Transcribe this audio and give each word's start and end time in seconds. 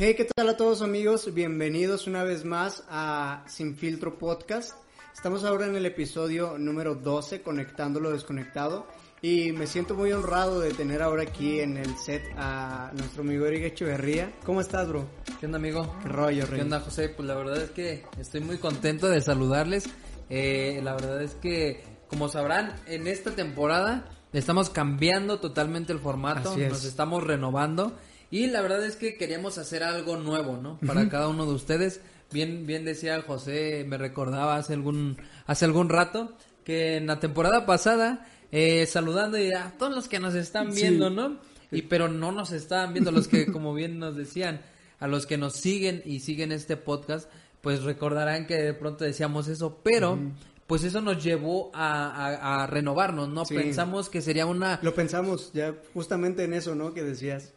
Hey, 0.00 0.14
¿qué 0.16 0.28
tal 0.32 0.48
a 0.48 0.56
todos 0.56 0.80
amigos? 0.80 1.34
Bienvenidos 1.34 2.06
una 2.06 2.22
vez 2.22 2.44
más 2.44 2.84
a 2.88 3.42
Sin 3.48 3.74
Filtro 3.74 4.16
Podcast. 4.16 4.74
Estamos 5.12 5.42
ahora 5.42 5.66
en 5.66 5.74
el 5.74 5.86
episodio 5.86 6.56
número 6.56 6.94
12, 6.94 7.42
Conectando 7.42 7.98
lo 7.98 8.12
Desconectado. 8.12 8.86
Y 9.22 9.50
me 9.50 9.66
siento 9.66 9.96
muy 9.96 10.12
honrado 10.12 10.60
de 10.60 10.72
tener 10.72 11.02
ahora 11.02 11.24
aquí 11.24 11.58
en 11.58 11.78
el 11.78 11.96
set 11.96 12.22
a 12.36 12.92
nuestro 12.94 13.22
amigo 13.22 13.44
Eric 13.46 13.64
Echeverría. 13.64 14.32
¿Cómo 14.44 14.60
estás, 14.60 14.86
bro? 14.86 15.04
¿Qué 15.40 15.46
onda, 15.46 15.58
amigo? 15.58 15.92
¿Qué 16.00 16.08
rollo, 16.10 16.46
Rey? 16.46 16.58
¿Qué 16.60 16.62
onda, 16.62 16.78
José? 16.78 17.08
Pues 17.08 17.26
la 17.26 17.34
verdad 17.34 17.60
es 17.60 17.70
que 17.72 18.04
estoy 18.20 18.40
muy 18.40 18.58
contento 18.58 19.08
de 19.08 19.20
saludarles. 19.20 19.90
Eh, 20.30 20.78
la 20.84 20.94
verdad 20.94 21.20
es 21.20 21.34
que, 21.34 21.82
como 22.06 22.28
sabrán, 22.28 22.76
en 22.86 23.08
esta 23.08 23.32
temporada 23.32 24.08
estamos 24.32 24.70
cambiando 24.70 25.40
totalmente 25.40 25.92
el 25.92 25.98
formato. 25.98 26.52
Así 26.52 26.62
es. 26.62 26.70
Nos 26.70 26.84
estamos 26.84 27.24
renovando. 27.24 27.98
Y 28.30 28.46
la 28.48 28.60
verdad 28.60 28.84
es 28.84 28.96
que 28.96 29.16
queríamos 29.16 29.56
hacer 29.58 29.82
algo 29.82 30.16
nuevo, 30.16 30.56
¿no? 30.58 30.78
Para 30.86 31.08
cada 31.08 31.28
uno 31.28 31.46
de 31.46 31.52
ustedes. 31.54 32.00
Bien, 32.30 32.66
bien 32.66 32.84
decía 32.84 33.22
José, 33.22 33.84
me 33.88 33.96
recordaba 33.96 34.56
hace 34.56 34.74
algún, 34.74 35.16
hace 35.46 35.64
algún 35.64 35.88
rato, 35.88 36.36
que 36.64 36.96
en 36.96 37.06
la 37.06 37.20
temporada 37.20 37.64
pasada, 37.64 38.26
eh, 38.52 38.84
saludando 38.86 39.38
y 39.38 39.52
a 39.52 39.72
todos 39.78 39.94
los 39.94 40.08
que 40.08 40.20
nos 40.20 40.34
están 40.34 40.72
Sí. 40.72 40.82
viendo, 40.82 41.08
¿no? 41.08 41.38
Y 41.70 41.82
pero 41.82 42.08
no 42.08 42.30
nos 42.32 42.52
estaban 42.52 42.92
viendo 42.92 43.10
los 43.12 43.28
que, 43.28 43.46
como 43.50 43.72
bien 43.72 43.98
nos 43.98 44.14
decían, 44.16 44.60
a 45.00 45.06
los 45.06 45.24
que 45.24 45.38
nos 45.38 45.54
siguen 45.54 46.02
y 46.04 46.20
siguen 46.20 46.52
este 46.52 46.76
podcast, 46.76 47.30
pues 47.62 47.82
recordarán 47.82 48.46
que 48.46 48.56
de 48.56 48.74
pronto 48.74 49.04
decíamos 49.04 49.48
eso, 49.48 49.80
pero 49.82 50.18
pues 50.66 50.84
eso 50.84 51.00
nos 51.00 51.24
llevó 51.24 51.70
a, 51.74 52.10
a- 52.10 52.64
a 52.64 52.66
renovarnos, 52.66 53.30
¿no? 53.30 53.46
Sí. 53.46 53.54
Pensamos 53.54 54.10
que 54.10 54.20
sería 54.20 54.44
una 54.44 54.78
Lo 54.82 54.94
pensamos 54.94 55.50
ya 55.54 55.74
justamente 55.94 56.44
en 56.44 56.52
eso, 56.52 56.74
¿no? 56.74 56.92
Que 56.92 57.02
decías. 57.04 57.52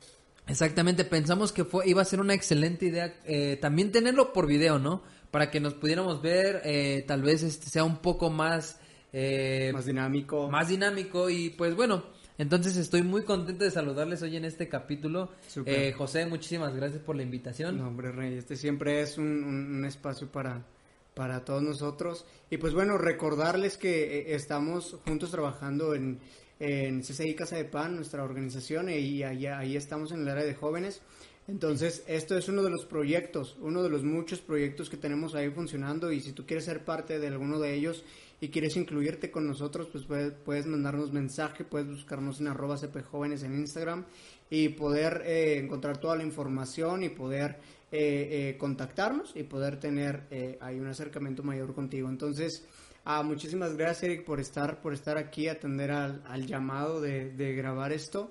Exactamente, 0.52 1.06
pensamos 1.06 1.52
que 1.52 1.64
fue, 1.66 1.88
iba 1.88 2.02
a 2.02 2.06
ser 2.06 2.20
una 2.20 2.34
excelente 2.34 2.86
idea 2.88 3.16
eh, 3.26 3.58
también 3.62 3.92
tenerlo 3.92 4.34
por 4.34 4.48
video, 4.48 4.80
¿no? 4.80 5.02
Para 5.32 5.50
que 5.50 5.60
nos 5.60 5.74
pudiéramos 5.76 6.22
ver, 6.22 6.62
eh, 6.66 7.04
tal 7.08 7.22
vez 7.22 7.42
este 7.44 7.70
sea 7.70 7.84
un 7.86 7.98
poco 8.00 8.30
más, 8.30 8.80
eh, 9.14 9.72
Más 9.74 9.86
dinámico. 9.86 10.50
más 10.50 10.68
dinámico 10.68 11.30
y 11.30 11.52
pues 11.52 11.74
bueno, 11.76 12.04
entonces 12.38 12.76
estoy 12.76 13.02
muy 13.02 13.24
contento 13.24 13.64
de 13.64 13.72
saludarles 13.72 14.22
hoy 14.24 14.36
en 14.36 14.46
este 14.46 14.68
capítulo. 14.68 15.30
Eh, 15.66 15.94
José, 15.98 16.26
muchísimas 16.26 16.76
gracias 16.76 17.02
por 17.02 17.16
la 17.16 17.24
invitación. 17.24 17.78
No, 17.78 17.88
hombre, 17.88 18.12
Rey, 18.12 18.36
este 18.38 18.56
siempre 18.58 19.02
es 19.02 19.18
un, 19.18 19.44
un- 19.44 19.76
un 19.78 19.86
espacio 19.86 20.28
para, 20.32 20.66
para 21.14 21.46
todos 21.46 21.62
nosotros. 21.64 22.26
Y 22.50 22.58
pues 22.58 22.74
bueno, 22.74 22.98
recordarles 22.98 23.78
que 23.78 24.20
eh, 24.20 24.36
estamos 24.36 24.98
juntos 25.06 25.32
trabajando 25.32 25.94
en, 25.96 26.20
en 26.62 27.02
CCI 27.02 27.34
Casa 27.34 27.58
de 27.58 27.66
Pan, 27.66 27.96
nuestra 27.96 28.24
organización, 28.24 28.90
y 28.90 29.24
ahí, 29.24 29.46
ahí 29.48 29.76
estamos 29.76 30.12
en 30.12 30.22
el 30.22 30.30
área 30.30 30.46
de 30.46 30.54
jóvenes. 30.54 31.02
Entonces, 31.48 32.04
esto 32.08 32.38
es 32.38 32.48
uno 32.48 32.62
de 32.62 32.70
los 32.70 32.86
proyectos, 32.86 33.58
uno 33.60 33.82
de 33.82 33.90
los 33.90 34.04
muchos 34.04 34.40
proyectos 34.40 34.90
que 34.90 34.98
tenemos 34.98 35.34
ahí 35.34 35.50
funcionando 35.50 36.12
y 36.12 36.22
si 36.22 36.34
tú 36.34 36.46
quieres 36.46 36.66
ser 36.66 36.86
parte 36.86 37.20
de 37.20 37.28
alguno 37.28 37.60
de 37.60 37.74
ellos 37.74 38.06
y 38.40 38.50
quieres 38.50 38.78
incluirte 38.78 39.32
con 39.32 39.48
nosotros, 39.48 39.90
pues 39.92 40.06
puedes, 40.06 40.66
mandarnos 40.68 41.12
mensaje, 41.12 41.66
puedes 41.66 41.88
buscarnos 41.88 42.40
en 42.40 42.48
arroba 42.48 42.78
cpjóvenes 42.78 43.44
en 43.44 43.56
Instagram 43.56 44.06
y 44.50 44.70
poder 44.70 45.24
eh, 45.26 45.58
encontrar 45.58 45.98
toda 45.98 46.16
la 46.16 46.24
información 46.24 47.04
y 47.04 47.10
poder 47.10 47.58
eh, 47.94 48.52
eh, 48.52 48.58
contactarnos 48.58 49.36
y 49.36 49.44
poder 49.44 49.78
tener 49.78 50.24
eh, 50.32 50.58
ahí 50.62 50.80
un 50.80 50.88
acercamiento 50.88 51.44
mayor 51.44 51.74
contigo. 51.74 52.08
Entonces, 52.08 52.64
ah, 53.06 53.24
muchísimas 53.24 53.76
gracias 53.76 54.04
Eric 54.04 54.26
por 54.26 54.40
estar, 54.40 54.82
por 54.82 54.94
estar 54.94 55.18
aquí, 55.18 55.48
atender 55.48 55.92
al, 55.92 56.46
llamado 56.46 57.02
de, 57.02 57.56
grabar 57.56 57.92
esto. 57.92 58.30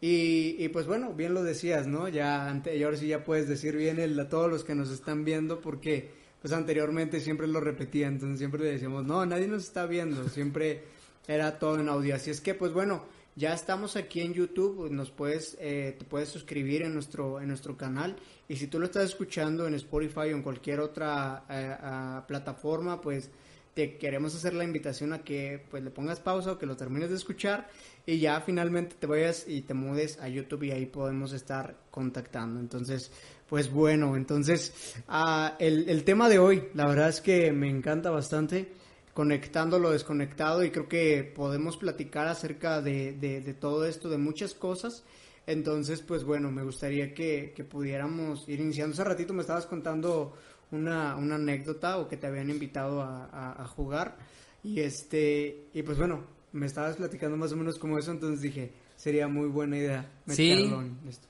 Y, 0.00 0.68
pues 0.70 0.86
bueno, 0.86 1.14
bien 1.14 1.32
lo 1.32 1.44
decías, 1.44 1.86
¿no? 1.86 2.08
Ya 2.08 2.48
ante, 2.48 2.76
y 2.76 2.82
ahora 2.82 2.96
sí 2.96 3.06
ya 3.06 3.22
puedes 3.22 3.48
decir 3.48 3.76
bien 3.76 4.00
el, 4.00 4.18
a 4.18 4.28
todos 4.28 4.50
los 4.50 4.64
que 4.64 4.74
nos 4.74 4.90
están 4.90 5.24
viendo 5.24 5.60
porque 5.60 6.10
pues 6.40 6.52
anteriormente 6.52 7.20
siempre 7.20 7.46
lo 7.46 7.60
repetía, 7.60 8.08
entonces 8.08 8.38
siempre 8.38 8.64
le 8.64 8.72
decíamos, 8.72 9.04
no, 9.04 9.24
nadie 9.24 9.46
nos 9.46 9.62
está 9.62 9.86
viendo, 9.86 10.28
siempre 10.28 10.82
era 11.28 11.60
todo 11.60 11.78
en 11.78 11.88
audio. 11.88 12.16
Así 12.16 12.30
es 12.30 12.40
que 12.40 12.54
pues 12.54 12.72
bueno, 12.72 13.04
ya 13.34 13.54
estamos 13.54 13.96
aquí 13.96 14.20
en 14.20 14.34
YouTube, 14.34 14.90
nos 14.90 15.10
puedes, 15.10 15.56
eh, 15.58 15.94
te 15.98 16.04
puedes 16.04 16.28
suscribir 16.28 16.82
en 16.82 16.92
nuestro, 16.92 17.40
en 17.40 17.48
nuestro 17.48 17.76
canal 17.76 18.16
y 18.46 18.56
si 18.56 18.66
tú 18.66 18.78
lo 18.78 18.84
estás 18.84 19.04
escuchando 19.04 19.66
en 19.66 19.74
Spotify 19.74 20.20
o 20.20 20.36
en 20.36 20.42
cualquier 20.42 20.80
otra 20.80 21.44
eh, 21.48 21.76
ah, 21.80 22.24
plataforma, 22.28 23.00
pues 23.00 23.30
te 23.74 23.96
queremos 23.96 24.34
hacer 24.34 24.54
la 24.54 24.64
invitación 24.64 25.12
a 25.12 25.24
que 25.24 25.64
pues 25.70 25.82
le 25.82 25.90
pongas 25.90 26.20
pausa 26.20 26.52
o 26.52 26.58
que 26.58 26.66
lo 26.66 26.76
termines 26.76 27.10
de 27.10 27.16
escuchar 27.16 27.68
y 28.04 28.18
ya 28.18 28.40
finalmente 28.40 28.96
te 28.98 29.06
vayas 29.06 29.44
y 29.48 29.62
te 29.62 29.74
mudes 29.74 30.18
a 30.20 30.28
YouTube 30.28 30.64
y 30.64 30.72
ahí 30.72 30.86
podemos 30.86 31.32
estar 31.32 31.76
contactando. 31.90 32.60
Entonces, 32.60 33.10
pues 33.48 33.70
bueno, 33.70 34.16
entonces 34.16 34.96
ah, 35.08 35.56
el, 35.58 35.88
el 35.88 36.04
tema 36.04 36.28
de 36.28 36.38
hoy, 36.38 36.68
la 36.74 36.86
verdad 36.86 37.08
es 37.08 37.20
que 37.20 37.52
me 37.52 37.70
encanta 37.70 38.10
bastante 38.10 38.72
conectando 39.14 39.78
lo 39.78 39.90
desconectado 39.90 40.64
y 40.64 40.70
creo 40.70 40.88
que 40.88 41.22
podemos 41.22 41.76
platicar 41.76 42.28
acerca 42.28 42.80
de, 42.80 43.12
de, 43.12 43.40
de 43.40 43.54
todo 43.54 43.84
esto, 43.84 44.08
de 44.08 44.18
muchas 44.18 44.54
cosas. 44.54 45.04
Entonces, 45.46 46.02
pues 46.02 46.24
bueno, 46.24 46.50
me 46.50 46.62
gustaría 46.62 47.12
que, 47.14 47.52
que 47.54 47.64
pudiéramos 47.64 48.48
ir 48.48 48.60
iniciando. 48.60 48.94
Hace 48.94 49.04
ratito 49.04 49.34
me 49.34 49.40
estabas 49.40 49.66
contando 49.66 50.36
una, 50.72 51.16
una 51.16 51.36
anécdota 51.36 51.98
o 51.98 52.08
que 52.08 52.16
te 52.16 52.26
habían 52.26 52.50
invitado 52.50 53.02
a, 53.02 53.26
a- 53.26 53.62
a 53.62 53.66
jugar. 53.66 54.16
Y 54.64 54.80
este, 54.80 55.66
y 55.74 55.82
pues 55.82 55.98
bueno, 55.98 56.24
me 56.52 56.66
estabas 56.66 56.96
platicando 56.96 57.36
más 57.36 57.52
o 57.52 57.56
menos 57.56 57.78
como 57.78 57.98
eso, 57.98 58.10
entonces 58.10 58.40
dije, 58.40 58.72
sería 58.96 59.26
muy 59.28 59.48
buena 59.48 59.76
idea 59.76 60.06
Sí, 60.36 60.50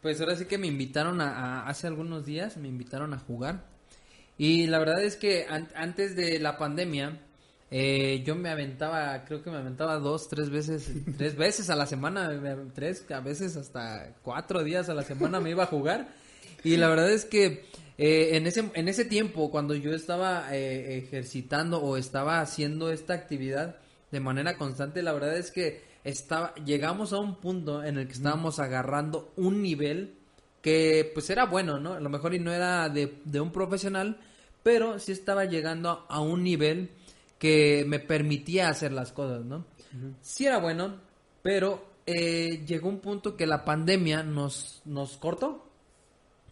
pues 0.02 0.20
ahora 0.20 0.36
sí 0.36 0.44
que 0.46 0.58
me 0.58 0.66
invitaron 0.66 1.20
a, 1.20 1.62
a- 1.62 1.68
hace 1.68 1.86
algunos 1.86 2.24
días, 2.26 2.56
me 2.56 2.68
invitaron 2.68 3.14
a 3.14 3.18
jugar. 3.18 3.64
Y 4.38 4.66
la 4.66 4.78
verdad 4.78 5.02
es 5.02 5.16
que 5.16 5.46
an- 5.48 5.68
antes 5.74 6.16
de 6.16 6.38
la 6.40 6.58
pandemia, 6.58 7.20
eh, 7.70 8.22
yo 8.26 8.34
me 8.34 8.50
aventaba, 8.50 9.24
creo 9.24 9.42
que 9.42 9.50
me 9.50 9.56
aventaba 9.56 9.98
dos, 9.98 10.28
tres 10.28 10.50
veces, 10.50 10.90
tres 11.16 11.36
veces 11.36 11.70
a 11.70 11.76
la 11.76 11.86
semana, 11.86 12.30
tres, 12.74 13.10
a 13.10 13.20
veces 13.20 13.56
hasta 13.56 14.14
cuatro 14.22 14.62
días 14.62 14.88
a 14.90 14.94
la 14.94 15.02
semana 15.02 15.40
me 15.40 15.50
iba 15.50 15.62
a 15.62 15.66
jugar. 15.66 16.08
Y 16.64 16.76
la 16.76 16.88
verdad 16.88 17.10
es 17.10 17.24
que 17.24 17.64
eh, 17.98 18.36
en, 18.36 18.46
ese, 18.46 18.70
en 18.74 18.88
ese 18.88 19.04
tiempo, 19.04 19.50
cuando 19.50 19.74
yo 19.74 19.92
estaba 19.92 20.54
eh, 20.54 20.98
ejercitando 20.98 21.82
o 21.82 21.96
estaba 21.96 22.40
haciendo 22.40 22.90
esta 22.90 23.14
actividad 23.14 23.76
de 24.10 24.20
manera 24.20 24.56
constante, 24.56 25.02
la 25.02 25.12
verdad 25.12 25.36
es 25.36 25.50
que 25.50 25.82
estaba, 26.04 26.54
llegamos 26.56 27.12
a 27.12 27.18
un 27.18 27.36
punto 27.36 27.82
en 27.84 27.98
el 27.98 28.06
que 28.06 28.12
estábamos 28.12 28.58
agarrando 28.58 29.32
un 29.36 29.62
nivel 29.62 30.14
que 30.60 31.10
pues 31.12 31.28
era 31.30 31.46
bueno, 31.46 31.80
¿no? 31.80 31.94
A 31.94 32.00
lo 32.00 32.08
mejor 32.08 32.34
y 32.34 32.38
no 32.38 32.52
era 32.52 32.88
de, 32.88 33.18
de 33.24 33.40
un 33.40 33.50
profesional, 33.50 34.18
pero 34.62 34.98
sí 34.98 35.12
estaba 35.12 35.44
llegando 35.44 35.90
a, 35.90 36.06
a 36.08 36.20
un 36.20 36.42
nivel 36.44 36.90
que 37.38 37.84
me 37.88 37.98
permitía 37.98 38.68
hacer 38.68 38.92
las 38.92 39.10
cosas, 39.10 39.44
¿no? 39.44 39.66
Sí 40.20 40.46
era 40.46 40.58
bueno, 40.58 41.00
pero 41.42 41.84
eh, 42.06 42.64
llegó 42.66 42.88
un 42.88 43.00
punto 43.00 43.36
que 43.36 43.46
la 43.46 43.64
pandemia 43.64 44.22
nos, 44.22 44.80
nos 44.84 45.16
cortó 45.18 45.71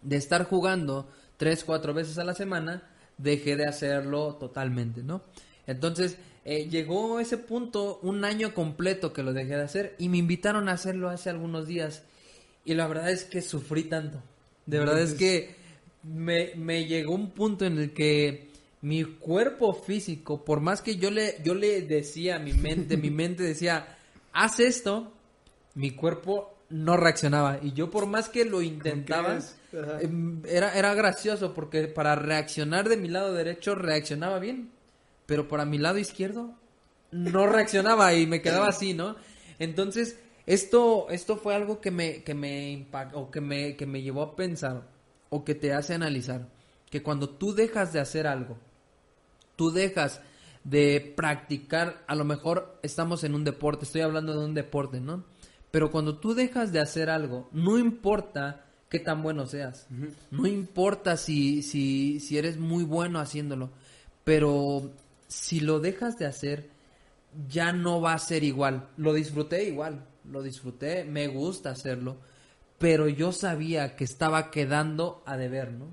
de 0.03 0.17
estar 0.17 0.45
jugando 0.45 1.09
tres, 1.37 1.65
cuatro 1.65 1.95
veces 1.95 2.19
a 2.19 2.25
la 2.25 2.35
semana, 2.35 2.91
dejé 3.19 3.57
de 3.57 3.67
hacerlo 3.67 4.37
totalmente, 4.37 5.03
¿no? 5.03 5.23
Entonces, 5.67 6.17
eh, 6.45 6.69
llegó 6.69 7.21
ese 7.21 7.39
punto, 7.39 7.99
un 8.03 8.25
año 8.25 8.55
completo 8.55 9.13
que 9.13 9.23
lo 9.23 9.33
dejé 9.33 9.57
de 9.57 9.63
hacer 9.63 9.95
y 9.99 10.09
me 10.09 10.19
invitaron 10.19 10.69
a 10.69 10.73
hacerlo 10.73 11.11
hace 11.11 11.31
algunos 11.31 11.67
días 11.67 12.03
y 12.65 12.75
la 12.75 12.87
verdad 12.87 13.11
es 13.11 13.25
que 13.25 13.43
sufrí 13.43 13.85
tanto. 13.85 14.23
De 14.67 14.79
verdad 14.79 15.01
es 15.01 15.15
que 15.15 15.55
me, 16.03 16.55
me 16.57 16.87
llegó 16.87 17.15
un 17.15 17.31
punto 17.31 17.65
en 17.65 17.79
el 17.79 17.93
que 17.93 18.51
mi 18.83 19.05
cuerpo 19.05 19.75
físico, 19.75 20.45
por 20.45 20.61
más 20.61 20.81
que 20.81 20.97
yo 20.97 21.11
le, 21.11 21.37
yo 21.45 21.55
le 21.55 21.83
decía 21.83 22.37
a 22.37 22.39
mi 22.39 22.53
mente, 22.53 22.97
mi 22.97 23.11
mente 23.11 23.43
decía, 23.43 23.99
haz 24.33 24.61
esto, 24.61 25.13
mi 25.75 25.93
cuerpo 25.93 26.57
no 26.71 26.97
reaccionaba. 26.97 27.59
Y 27.63 27.73
yo 27.73 27.91
por 27.91 28.07
más 28.07 28.29
que 28.29 28.45
lo 28.45 28.63
intentaba, 28.63 29.29
crees? 29.29 29.57
Em, 29.73 30.43
era, 30.47 30.77
era 30.77 30.95
gracioso 30.95 31.55
porque 31.55 31.87
para 31.89 32.17
reaccionar 32.17 32.89
de 32.89 32.97
mi 32.97 33.09
lado 33.09 33.33
derecho 33.33 33.75
reaccionaba 33.75 34.39
bien, 34.39 34.71
pero 35.27 35.49
para 35.49 35.65
mi 35.65 35.79
lado 35.79 35.99
izquierdo 35.99 36.55
no 37.13 37.47
reaccionaba 37.47 38.15
y 38.15 38.27
me 38.27 38.43
quedaba 38.43 38.69
así, 38.69 38.95
¿no? 38.95 39.17
Entonces, 39.59 40.19
esto, 40.47 41.09
esto 41.11 41.37
fue 41.37 41.55
algo 41.55 41.81
que 41.81 41.91
me, 41.91 42.23
que 42.23 42.35
me 42.35 42.71
impactó, 42.71 43.31
que 43.31 43.41
me, 43.41 43.77
que 43.77 43.87
me 43.87 44.03
llevó 44.03 44.23
a 44.23 44.37
pensar 44.37 44.83
o 45.29 45.45
que 45.45 45.55
te 45.55 45.73
hace 45.73 45.95
analizar 45.95 46.49
que 46.91 47.03
cuando 47.03 47.29
tú 47.29 47.55
dejas 47.55 47.93
de 47.93 48.01
hacer 48.01 48.27
algo, 48.27 48.59
tú 49.57 49.71
dejas 49.71 50.21
de 50.65 51.15
practicar, 51.17 52.03
a 52.07 52.15
lo 52.15 52.25
mejor 52.25 52.79
estamos 52.83 53.25
en 53.25 53.35
un 53.35 53.45
deporte, 53.45 53.85
estoy 53.85 54.01
hablando 54.03 54.39
de 54.39 54.45
un 54.45 54.55
deporte, 54.55 55.01
¿no? 55.01 55.25
Pero 55.71 55.91
cuando 55.91 56.19
tú 56.19 56.35
dejas 56.35 56.73
de 56.73 56.81
hacer 56.81 57.09
algo, 57.09 57.49
no 57.53 57.79
importa 57.79 58.65
qué 58.91 58.99
tan 58.99 59.23
bueno 59.23 59.47
seas, 59.47 59.87
no 60.31 60.47
importa 60.47 61.17
si, 61.17 61.63
si, 61.63 62.21
si 62.21 62.37
eres 62.37 62.59
muy 62.59 62.85
bueno 62.85 63.21
haciéndolo, 63.21 63.71
pero 64.25 64.91
si 65.29 65.61
lo 65.61 65.79
dejas 65.79 66.19
de 66.19 66.27
hacer, 66.27 66.69
ya 67.49 67.73
no 67.73 68.01
va 68.01 68.15
a 68.15 68.19
ser 68.19 68.43
igual. 68.43 68.89
Lo 68.97 69.15
disfruté 69.15 69.65
igual, 69.65 70.05
lo 70.31 70.43
disfruté, 70.43 71.05
me 71.05 71.29
gusta 71.29 71.71
hacerlo, 71.71 72.17
pero 72.79 73.09
yo 73.09 73.33
sabía 73.33 73.95
que 73.95 74.05
estaba 74.05 74.51
quedando 74.51 75.23
a 75.25 75.37
deber, 75.37 75.71
¿no? 75.73 75.87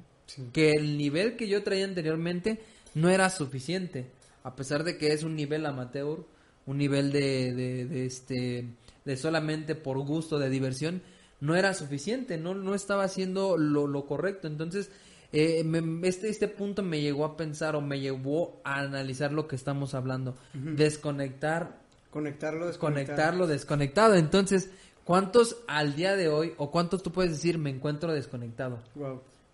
Que 0.52 0.72
el 0.72 0.98
nivel 0.98 1.38
que 1.38 1.48
yo 1.48 1.64
traía 1.64 1.86
anteriormente 1.86 2.60
no 2.96 3.10
era 3.10 3.30
suficiente, 3.30 4.08
a 4.44 4.56
pesar 4.56 4.84
de 4.84 4.98
que 4.98 5.14
es 5.14 5.24
un 5.24 5.36
nivel 5.36 5.66
amateur, 5.66 6.26
un 6.66 6.78
nivel 6.78 7.12
de, 7.12 7.54
de, 7.54 8.06
este, 8.06 8.66
de 9.06 9.18
solamente 9.18 9.76
por 9.76 10.00
gusto, 10.00 10.40
de 10.40 10.50
diversión, 10.50 11.02
no 11.40 11.56
era 11.56 11.74
suficiente, 11.74 12.38
no, 12.38 12.54
no 12.54 12.74
estaba 12.76 13.04
haciendo 13.04 13.58
lo, 13.58 13.88
lo 13.88 14.06
correcto. 14.06 14.48
Entonces, 14.48 14.90
eh, 15.32 15.66
este, 16.04 16.30
este 16.30 16.48
punto 16.48 16.84
me 16.84 17.02
llegó 17.02 17.26
a 17.26 17.38
pensar 17.38 17.76
o 17.76 17.82
me 17.82 18.00
llevó 18.00 18.62
a 18.64 18.80
analizar 18.80 19.32
lo 19.32 19.48
que 19.48 19.56
estamos 19.56 19.94
hablando. 19.94 20.36
Desconectar. 20.54 21.80
Conectarlo, 22.10 22.68
desconectarlo, 22.68 23.48
desconectado. 23.48 24.16
Entonces, 24.16 24.70
¿cuántos 25.04 25.58
al 25.68 25.96
día 25.96 26.16
de 26.16 26.30
hoy 26.30 26.54
o 26.58 26.72
cuántos 26.72 27.04
tú 27.04 27.12
puedes 27.12 27.32
decir 27.32 27.58
me 27.58 27.70
encuentro 27.70 28.14
desconectado? 28.14 28.80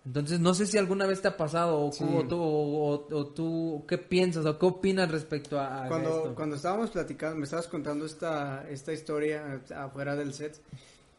Entonces, 0.06 0.38
no 0.38 0.54
sé 0.54 0.66
si 0.66 0.76
alguna 0.78 1.06
vez 1.06 1.22
te 1.22 1.28
ha 1.28 1.36
pasado 1.36 1.80
o, 1.80 1.90
tú, 2.28 2.36
o, 2.36 3.26
tú, 3.34 3.84
¿qué 3.88 3.96
piensas 3.96 4.44
o 4.44 4.58
qué 4.58 4.66
opinas 4.66 5.10
respecto 5.10 5.58
a, 5.58 5.86
cuando, 5.88 6.16
esto? 6.16 6.34
Cuando 6.34 6.56
estábamos 6.56 6.90
platicando, 6.90 7.36
me 7.36 7.44
estabas 7.44 7.66
contando 7.66 8.04
esta, 8.04 8.68
esta 8.68 8.92
historia 8.92 9.62
afuera 9.74 10.14
del 10.14 10.34
set, 10.34 10.60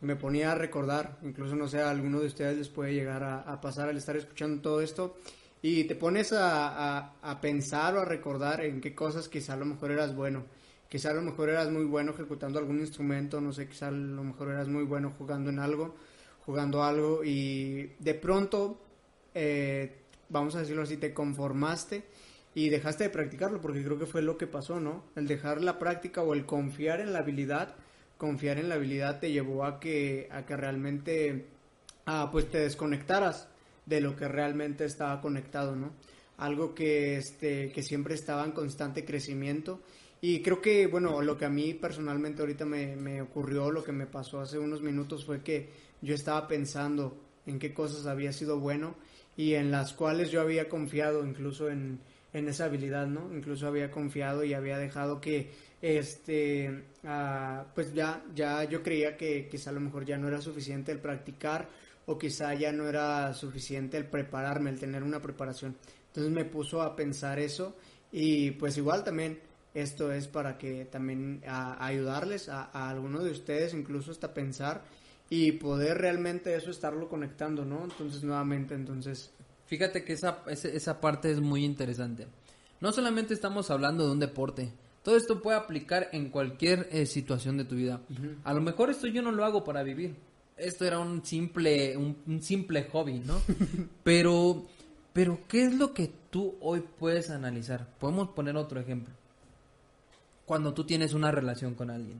me 0.01 0.15
ponía 0.15 0.51
a 0.51 0.55
recordar, 0.55 1.17
incluso 1.23 1.55
no 1.55 1.67
sé, 1.67 1.81
a 1.81 1.89
alguno 1.89 2.19
de 2.19 2.27
ustedes 2.27 2.57
les 2.57 2.69
puede 2.69 2.93
llegar 2.93 3.23
a, 3.23 3.61
pasar 3.61 3.89
al 3.89 3.97
estar 3.97 4.15
escuchando 4.15 4.61
todo 4.61 4.81
esto, 4.81 5.17
y 5.61 5.85
te 5.85 5.95
pones 5.95 6.33
a, 6.35 7.13
pensar 7.41 7.95
o 7.95 8.01
a 8.01 8.05
recordar 8.05 8.61
en 8.61 8.81
qué 8.81 8.93
cosas 8.93 9.27
quizá 9.27 9.53
a 9.53 9.57
lo 9.57 9.65
mejor 9.65 9.91
eras 9.91 10.15
bueno. 10.15 10.45
Quizá 10.87 11.09
a 11.09 11.13
lo 11.13 11.21
mejor 11.21 11.49
eras 11.49 11.71
muy 11.71 11.83
bueno 11.83 12.11
ejecutando 12.11 12.59
algún 12.59 12.79
instrumento, 12.79 13.41
no 13.41 13.51
sé, 13.51 13.67
quizá 13.67 13.87
a 13.87 13.91
lo 13.91 14.23
mejor 14.23 14.49
eras 14.49 14.67
muy 14.67 14.83
bueno 14.83 15.11
jugando 15.17 15.49
en 15.49 15.59
algo, 15.59 15.95
jugando 16.45 16.83
algo, 16.83 17.23
y 17.23 17.93
de 17.99 18.13
pronto, 18.13 18.79
eh, 19.33 20.03
vamos 20.29 20.55
a 20.55 20.59
decirlo 20.59 20.83
así, 20.83 20.97
te 20.97 21.13
conformaste 21.13 22.03
y 22.53 22.69
dejaste 22.69 23.05
de 23.05 23.09
practicarlo, 23.09 23.59
porque 23.59 23.83
creo 23.83 23.97
que 23.97 24.05
fue 24.05 24.21
lo 24.21 24.37
que 24.37 24.47
pasó, 24.47 24.79
¿no? 24.79 25.03
El 25.15 25.27
dejar 25.27 25.61
la 25.61 25.79
práctica 25.79 26.21
o 26.21 26.33
el 26.33 26.45
confiar 26.45 27.01
en 27.01 27.11
la 27.11 27.19
habilidad 27.19 27.75
confiar 28.17 28.57
en 28.57 28.69
la 28.69 28.75
habilidad 28.75 29.19
te 29.19 29.31
llevó 29.31 29.65
a 29.65 29.79
que, 29.79 30.27
a 30.31 30.45
que 30.45 30.55
realmente 30.55 31.45
ah, 32.05 32.29
pues 32.31 32.49
te 32.49 32.59
desconectaras 32.59 33.47
de 33.85 34.01
lo 34.01 34.15
que 34.15 34.27
realmente 34.27 34.85
estaba 34.85 35.21
conectado, 35.21 35.75
¿no? 35.75 35.91
Algo 36.37 36.73
que, 36.73 37.17
este, 37.17 37.71
que 37.71 37.83
siempre 37.83 38.15
estaba 38.15 38.43
en 38.43 38.51
constante 38.51 39.05
crecimiento. 39.05 39.81
Y 40.21 40.41
creo 40.41 40.61
que, 40.61 40.87
bueno, 40.87 41.21
lo 41.21 41.37
que 41.37 41.45
a 41.45 41.49
mí 41.49 41.73
personalmente 41.73 42.41
ahorita 42.41 42.65
me, 42.65 42.95
me 42.95 43.21
ocurrió, 43.21 43.69
lo 43.71 43.83
que 43.83 43.91
me 43.91 44.07
pasó 44.07 44.41
hace 44.41 44.57
unos 44.57 44.81
minutos 44.81 45.25
fue 45.25 45.41
que 45.43 45.69
yo 46.01 46.15
estaba 46.15 46.47
pensando 46.47 47.17
en 47.45 47.59
qué 47.59 47.73
cosas 47.73 48.07
había 48.07 48.33
sido 48.33 48.59
bueno 48.59 48.95
y 49.37 49.53
en 49.53 49.71
las 49.71 49.93
cuales 49.93 50.31
yo 50.31 50.41
había 50.41 50.67
confiado 50.67 51.25
incluso 51.25 51.69
en, 51.69 51.99
en 52.33 52.47
esa 52.47 52.65
habilidad, 52.65 53.07
¿no? 53.07 53.33
Incluso 53.33 53.67
había 53.67 53.91
confiado 53.91 54.43
y 54.43 54.53
había 54.53 54.77
dejado 54.77 55.21
que 55.21 55.51
este, 55.85 56.85
ah, 57.03 57.63
pues 57.75 57.93
ya, 57.93 58.23
ya 58.33 58.63
yo 58.63 58.81
creía 58.81 59.15
que 59.15 59.47
quizá 59.47 59.69
a 59.69 59.73
lo 59.73 59.81
mejor 59.81 60.03
ya 60.03 60.17
no 60.17 60.27
era 60.27 60.41
suficiente 60.41 60.91
el 60.91 60.97
practicar 60.97 61.69
o 62.07 62.17
quizá 62.17 62.55
ya 62.55 62.71
no 62.71 62.87
era 62.89 63.31
suficiente 63.35 63.95
el 63.95 64.07
prepararme, 64.07 64.71
el 64.71 64.79
tener 64.79 65.03
una 65.03 65.21
preparación. 65.21 65.75
Entonces 66.07 66.33
me 66.33 66.43
puso 66.43 66.81
a 66.81 66.95
pensar 66.95 67.37
eso 67.37 67.75
y 68.11 68.49
pues 68.51 68.77
igual 68.77 69.03
también 69.03 69.39
esto 69.75 70.11
es 70.11 70.27
para 70.27 70.57
que 70.57 70.85
también 70.85 71.43
ayudarles 71.45 72.49
a, 72.49 72.71
a 72.73 72.89
algunos 72.89 73.23
de 73.23 73.29
ustedes 73.29 73.75
incluso 73.75 74.09
hasta 74.09 74.33
pensar 74.33 74.81
y 75.29 75.51
poder 75.51 75.99
realmente 75.99 76.55
eso 76.55 76.71
estarlo 76.71 77.07
conectando, 77.09 77.63
¿no? 77.63 77.83
Entonces 77.83 78.23
nuevamente, 78.23 78.73
entonces... 78.73 79.29
Fíjate 79.67 80.03
que 80.03 80.13
esa, 80.13 80.43
esa 80.47 80.99
parte 80.99 81.31
es 81.31 81.41
muy 81.41 81.63
interesante. 81.63 82.25
No 82.81 82.91
solamente 82.91 83.35
estamos 83.35 83.69
hablando 83.69 84.05
de 84.05 84.11
un 84.13 84.19
deporte, 84.19 84.71
todo 85.05 85.17
esto 85.17 85.39
puede 85.39 85.55
aplicar 85.55 86.09
en 86.13 86.31
cualquier 86.31 86.89
eh, 86.91 87.05
situación 87.05 87.57
de 87.57 87.65
tu 87.65 87.75
vida. 87.75 88.01
A 88.43 88.55
lo 88.55 88.59
mejor 88.59 88.89
esto 88.89 89.05
yo 89.05 89.21
no 89.21 89.31
lo 89.31 89.45
hago 89.45 89.63
para 89.63 89.83
vivir. 89.83 90.15
Esto 90.57 90.83
era 90.83 90.97
un 90.97 91.23
simple, 91.23 91.95
un, 91.95 92.41
simple 92.41 92.85
hobby, 92.91 93.19
¿no? 93.19 93.39
pero, 94.03 94.65
pero, 95.13 95.41
¿qué 95.47 95.65
es 95.65 95.75
lo 95.75 95.93
que 95.93 96.11
tú 96.31 96.55
hoy 96.59 96.83
puedes 96.97 97.29
analizar? 97.29 97.87
Podemos 97.99 98.29
poner 98.29 98.57
otro 98.57 98.79
ejemplo. 98.79 99.13
Cuando 100.43 100.73
tú 100.73 100.85
tienes 100.85 101.13
una 101.13 101.29
relación 101.29 101.75
con 101.75 101.91
alguien. 101.91 102.19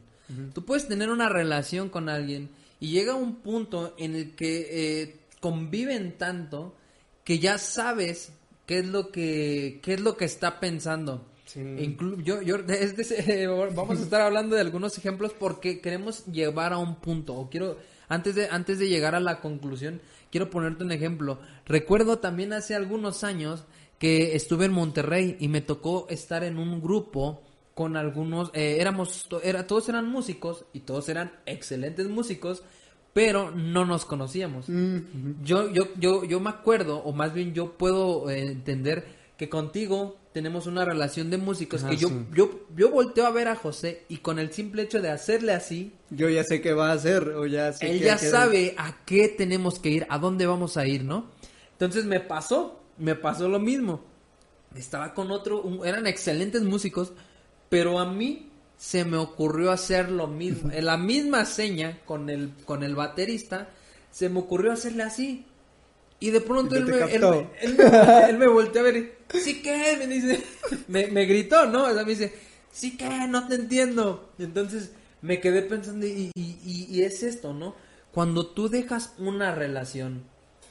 Tú 0.54 0.64
puedes 0.64 0.88
tener 0.88 1.10
una 1.10 1.28
relación 1.28 1.90
con 1.90 2.08
alguien 2.08 2.50
y 2.80 2.92
llega 2.92 3.16
un 3.16 3.38
punto 3.38 3.96
en 3.98 4.16
el 4.16 4.36
que 4.36 4.68
eh, 4.70 5.20
conviven 5.40 6.20
tanto 6.20 6.76
que 7.24 7.40
ya 7.40 7.58
sabes 7.58 8.32
qué 8.68 8.80
es 8.80 8.86
lo 8.86 9.12
que, 9.12 9.80
qué 9.82 9.96
es 9.96 10.02
lo 10.02 10.18
que 10.18 10.26
está 10.26 10.60
pensando 10.60 11.26
yo, 11.54 12.42
yo, 12.42 12.58
vamos 13.76 14.00
a 14.00 14.04
estar 14.04 14.22
hablando 14.22 14.56
de 14.56 14.62
algunos 14.62 14.98
ejemplos 14.98 15.34
porque 15.38 15.80
queremos 15.80 16.26
llevar 16.26 16.74
a 16.74 16.78
un 16.78 16.96
punto. 16.96 17.36
O 17.36 17.50
quiero, 17.50 17.78
antes 18.08 18.36
de, 18.36 18.48
antes 18.50 18.80
de 18.80 18.90
llegar 18.90 19.16
a 19.16 19.20
la 19.20 19.40
conclusión, 19.42 20.02
quiero 20.32 20.50
ponerte 20.50 20.84
un 20.84 20.92
ejemplo. 20.92 21.40
Recuerdo 21.66 22.20
también 22.20 22.54
hace 22.54 22.76
algunos 22.76 23.24
años 23.24 23.66
que 24.00 24.36
estuve 24.36 24.66
en 24.66 24.74
Monterrey 24.74 25.38
y 25.40 25.48
me 25.48 25.62
tocó 25.62 26.08
estar 26.10 26.44
en 26.44 26.58
un 26.58 26.82
grupo 26.82 27.42
con 27.74 27.98
algunos, 27.98 28.52
eh, 28.54 28.78
éramos, 28.80 29.28
era, 29.44 29.68
todos 29.68 29.90
eran 29.90 30.10
músicos 30.10 30.66
y 30.74 30.82
todos 30.82 31.10
eran 31.10 31.34
excelentes 31.46 32.08
músicos, 32.08 32.64
pero 33.14 33.52
no 33.52 33.86
nos 33.86 34.06
conocíamos. 34.06 34.70
Mm, 34.70 35.44
yo, 35.44 35.70
yo, 35.72 35.90
yo, 35.98 36.24
yo 36.24 36.40
me 36.40 36.50
acuerdo, 36.50 37.00
o 37.00 37.12
más 37.12 37.34
bien 37.34 37.54
yo 37.54 37.78
puedo 37.78 38.30
eh, 38.30 38.42
entender 38.42 39.06
que 39.38 39.50
contigo 39.50 40.18
tenemos 40.36 40.68
una 40.68 40.84
relación 40.84 41.30
de 41.30 41.38
músicos 41.38 41.82
que 41.86 41.96
yo, 41.96 42.10
yo, 42.34 42.68
yo 42.76 42.92
volteo 42.92 43.26
a 43.26 43.32
ver 43.32 43.48
a 43.48 43.56
José 43.56 44.04
y 44.10 44.18
con 44.18 44.38
el 44.38 44.52
simple 44.52 44.82
hecho 44.82 45.02
de 45.02 45.10
hacerle 45.10 45.54
así. 45.54 45.94
Yo 46.10 46.28
ya 46.28 46.44
sé 46.44 46.60
qué 46.60 46.74
va 46.74 46.90
a 46.90 46.96
hacer, 46.96 47.30
o 47.30 47.46
ya 47.46 47.72
sé 47.72 47.90
Él 47.90 48.02
ya 48.02 48.18
sabe 48.18 48.76
a 48.78 48.98
qué 49.06 49.30
tenemos 49.30 49.80
que 49.80 49.92
ir, 49.92 50.06
a 50.10 50.20
dónde 50.20 50.46
vamos 50.46 50.76
a 50.76 50.86
ir, 50.86 51.06
¿no? 51.06 51.32
Entonces 51.72 52.04
me 52.04 52.20
pasó, 52.20 52.84
me 52.98 53.16
pasó 53.16 53.48
lo 53.48 53.62
mismo. 53.62 54.04
Estaba 54.76 55.14
con 55.14 55.32
otro, 55.32 55.86
eran 55.86 56.06
excelentes 56.06 56.64
músicos, 56.64 57.14
pero 57.70 57.98
a 57.98 58.12
mí 58.12 58.50
se 58.76 59.06
me 59.06 59.16
ocurrió 59.16 59.72
hacer 59.72 60.12
lo 60.12 60.28
mismo. 60.28 60.70
en 60.70 60.84
la 60.86 60.98
misma 60.98 61.46
seña 61.46 62.00
con 62.04 62.30
el, 62.30 62.52
con 62.66 62.84
el 62.84 62.94
baterista, 62.94 63.70
se 64.12 64.28
me 64.28 64.40
ocurrió 64.40 64.74
hacerle 64.74 65.04
así. 65.04 65.46
Y 66.20 66.32
de 66.32 66.42
pronto 66.42 66.76
él 66.76 66.86
me, 66.86 66.98
él, 68.30 68.38
me, 68.38 68.48
volteó 68.48 68.82
a 68.82 68.86
ver, 68.86 69.18
sí 69.34 69.62
que, 69.62 69.98
me 69.98 70.08
dice, 70.08 70.42
me, 70.88 71.26
gritó, 71.26 71.66
¿no? 71.66 71.86
O 71.86 71.94
sea, 71.94 72.04
me 72.04 72.12
dice, 72.12 72.34
sí 72.72 72.96
que, 72.96 73.08
no 73.28 73.48
te 73.48 73.56
entiendo. 73.56 74.32
Entonces 74.40 74.92
me 75.22 75.40
quedé 75.40 75.62
pensando, 75.62 76.06
y, 76.06 76.32
y, 76.36 77.02
es 77.02 77.22
esto, 77.24 77.54
¿no? 77.54 77.76
Cuando 78.12 78.48
tú 78.48 78.70
dejas 78.70 79.14
una 79.18 79.54
relación, 79.54 80.24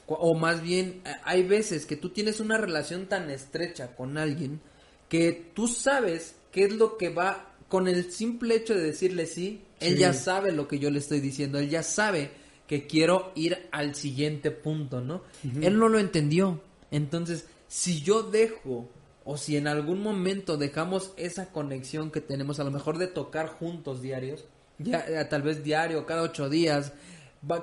o 0.06 0.34
más 0.34 0.62
bien 0.62 1.02
hay 1.24 1.42
veces 1.42 1.84
que 1.84 1.96
tú 1.96 2.08
tienes 2.08 2.40
una 2.40 2.56
relación 2.56 3.06
tan 3.06 3.30
estrecha 3.30 3.94
con 3.94 4.16
alguien, 4.16 4.60
que 5.08 5.50
tú 5.54 5.68
sabes 5.68 6.36
qué 6.52 6.64
es 6.64 6.72
lo 6.72 6.96
que 6.96 7.10
va, 7.10 7.54
con 7.68 7.86
el 7.86 8.10
simple 8.10 8.54
hecho 8.54 8.74
de 8.74 8.82
decirle 8.82 9.26
sí, 9.26 9.62
él 9.80 9.98
ya 9.98 10.14
sabe 10.14 10.52
lo 10.52 10.68
que 10.68 10.78
yo 10.78 10.90
le 10.90 11.00
estoy 11.00 11.20
diciendo, 11.20 11.58
él 11.58 11.68
ya 11.68 11.82
sabe 11.82 12.30
que 12.66 12.86
quiero 12.86 13.32
ir 13.34 13.68
al 13.72 13.94
siguiente 13.94 14.50
punto, 14.50 15.00
¿no? 15.00 15.22
Él 15.60 15.78
no 15.78 15.88
lo 15.88 15.98
entendió. 15.98 16.60
Entonces, 16.90 17.46
si 17.68 18.00
yo 18.00 18.22
dejo 18.22 18.88
o 19.24 19.36
si 19.36 19.56
en 19.56 19.66
algún 19.66 20.02
momento 20.02 20.56
dejamos 20.56 21.12
esa 21.16 21.50
conexión 21.50 22.10
que 22.10 22.20
tenemos, 22.20 22.60
a 22.60 22.64
lo 22.64 22.70
mejor 22.70 22.98
de 22.98 23.06
tocar 23.06 23.48
juntos 23.48 24.00
diarios, 24.00 24.44
ya, 24.78 25.04
eh, 25.06 25.24
tal 25.26 25.42
vez 25.42 25.62
diario, 25.62 26.06
cada 26.06 26.22
ocho 26.22 26.48
días, 26.48 26.92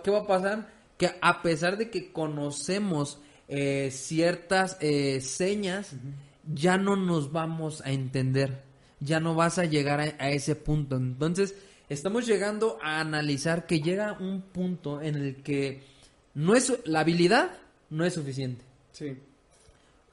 ¿qué 0.04 0.12
va 0.12 0.20
a 0.20 0.28
pasar? 0.28 0.70
Que 0.98 1.12
a 1.22 1.42
pesar 1.42 1.78
de 1.78 1.90
que 1.90 2.12
conocemos 2.12 3.20
eh, 3.48 3.90
ciertas 3.92 4.78
eh, 4.82 5.20
señas, 5.22 5.94
ya 6.52 6.78
no 6.78 6.96
nos 6.96 7.32
vamos 7.32 7.82
a 7.82 7.92
entender, 7.92 8.64
ya 9.00 9.20
no 9.20 9.36
vas 9.36 9.58
a 9.58 9.66
llegar 9.66 10.00
a 10.00 10.30
ese 10.30 10.56
punto. 10.56 10.96
Entonces, 10.96 11.56
estamos 11.94 12.26
llegando 12.26 12.78
a 12.82 13.00
analizar 13.00 13.66
que 13.66 13.80
llega 13.82 14.14
un 14.20 14.42
punto 14.42 15.02
en 15.02 15.16
el 15.16 15.36
que 15.44 15.84
no 16.34 16.56
es 16.56 16.74
la 16.86 17.02
habilidad 17.02 17.52
no 17.90 18.06
es 18.06 18.14
suficiente. 18.14 18.64
Sí. 18.94 19.18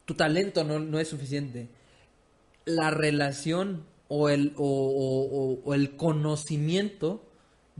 Tu 0.04 0.14
talento 0.14 0.64
no, 0.64 0.78
no 0.78 0.98
es 0.98 1.08
suficiente. 1.08 1.68
La 2.64 2.90
relación 2.90 3.84
o 4.08 4.28
el, 4.28 4.52
o, 4.56 4.64
o- 4.66 5.52
o- 5.52 5.60
o 5.64 5.74
el 5.74 5.96
conocimiento 5.96 7.22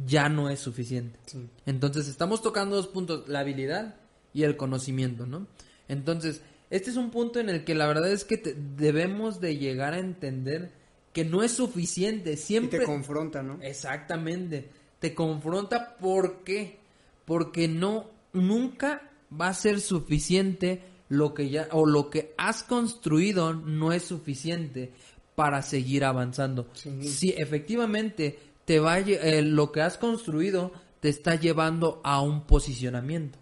ya 0.06 0.28
no 0.28 0.48
es 0.50 0.60
suficiente. 0.60 1.18
Sí. 1.26 1.48
Entonces 1.66 2.06
estamos 2.08 2.42
tocando 2.42 2.76
dos 2.76 2.86
puntos, 2.86 3.28
la 3.28 3.40
habilidad 3.40 3.96
y 4.32 4.44
el 4.44 4.56
conocimiento, 4.56 5.26
¿no? 5.26 5.46
Entonces, 5.88 6.42
este 6.70 6.90
es 6.90 6.96
un 6.96 7.10
punto 7.10 7.40
en 7.40 7.48
el 7.48 7.64
que 7.64 7.74
la 7.74 7.86
verdad 7.86 8.10
es 8.12 8.24
que 8.24 8.36
te- 8.36 8.54
debemos 8.54 9.40
de 9.40 9.56
llegar 9.56 9.94
a 9.94 9.98
entender 9.98 10.70
que 11.12 11.24
no 11.24 11.42
es 11.42 11.52
suficiente. 11.52 12.32
Y 12.32 12.36
Siempre 12.36 12.80
te 12.80 12.84
confronta, 12.84 13.42
¿no? 13.42 13.58
Exactamente. 13.62 14.68
Te 14.98 15.14
confronta 15.14 15.96
¿por 15.96 16.44
qué? 16.44 16.78
Porque 17.24 17.68
no 17.68 18.10
nunca 18.32 19.10
va 19.38 19.48
a 19.48 19.54
ser 19.54 19.80
suficiente 19.80 20.82
lo 21.08 21.34
que 21.34 21.48
ya 21.48 21.68
o 21.72 21.86
lo 21.86 22.10
que 22.10 22.34
has 22.36 22.62
construido 22.62 23.54
no 23.54 23.92
es 23.92 24.04
suficiente 24.04 24.92
para 25.34 25.62
seguir 25.62 26.04
avanzando. 26.04 26.68
Sí. 26.74 27.02
Si 27.08 27.30
efectivamente 27.30 28.38
te 28.64 28.80
va 28.80 28.98
eh, 28.98 29.42
lo 29.42 29.72
que 29.72 29.80
has 29.80 29.96
construido 29.96 30.72
te 31.00 31.08
está 31.08 31.36
llevando 31.36 32.00
a 32.04 32.20
un 32.20 32.42
posicionamiento, 32.42 33.38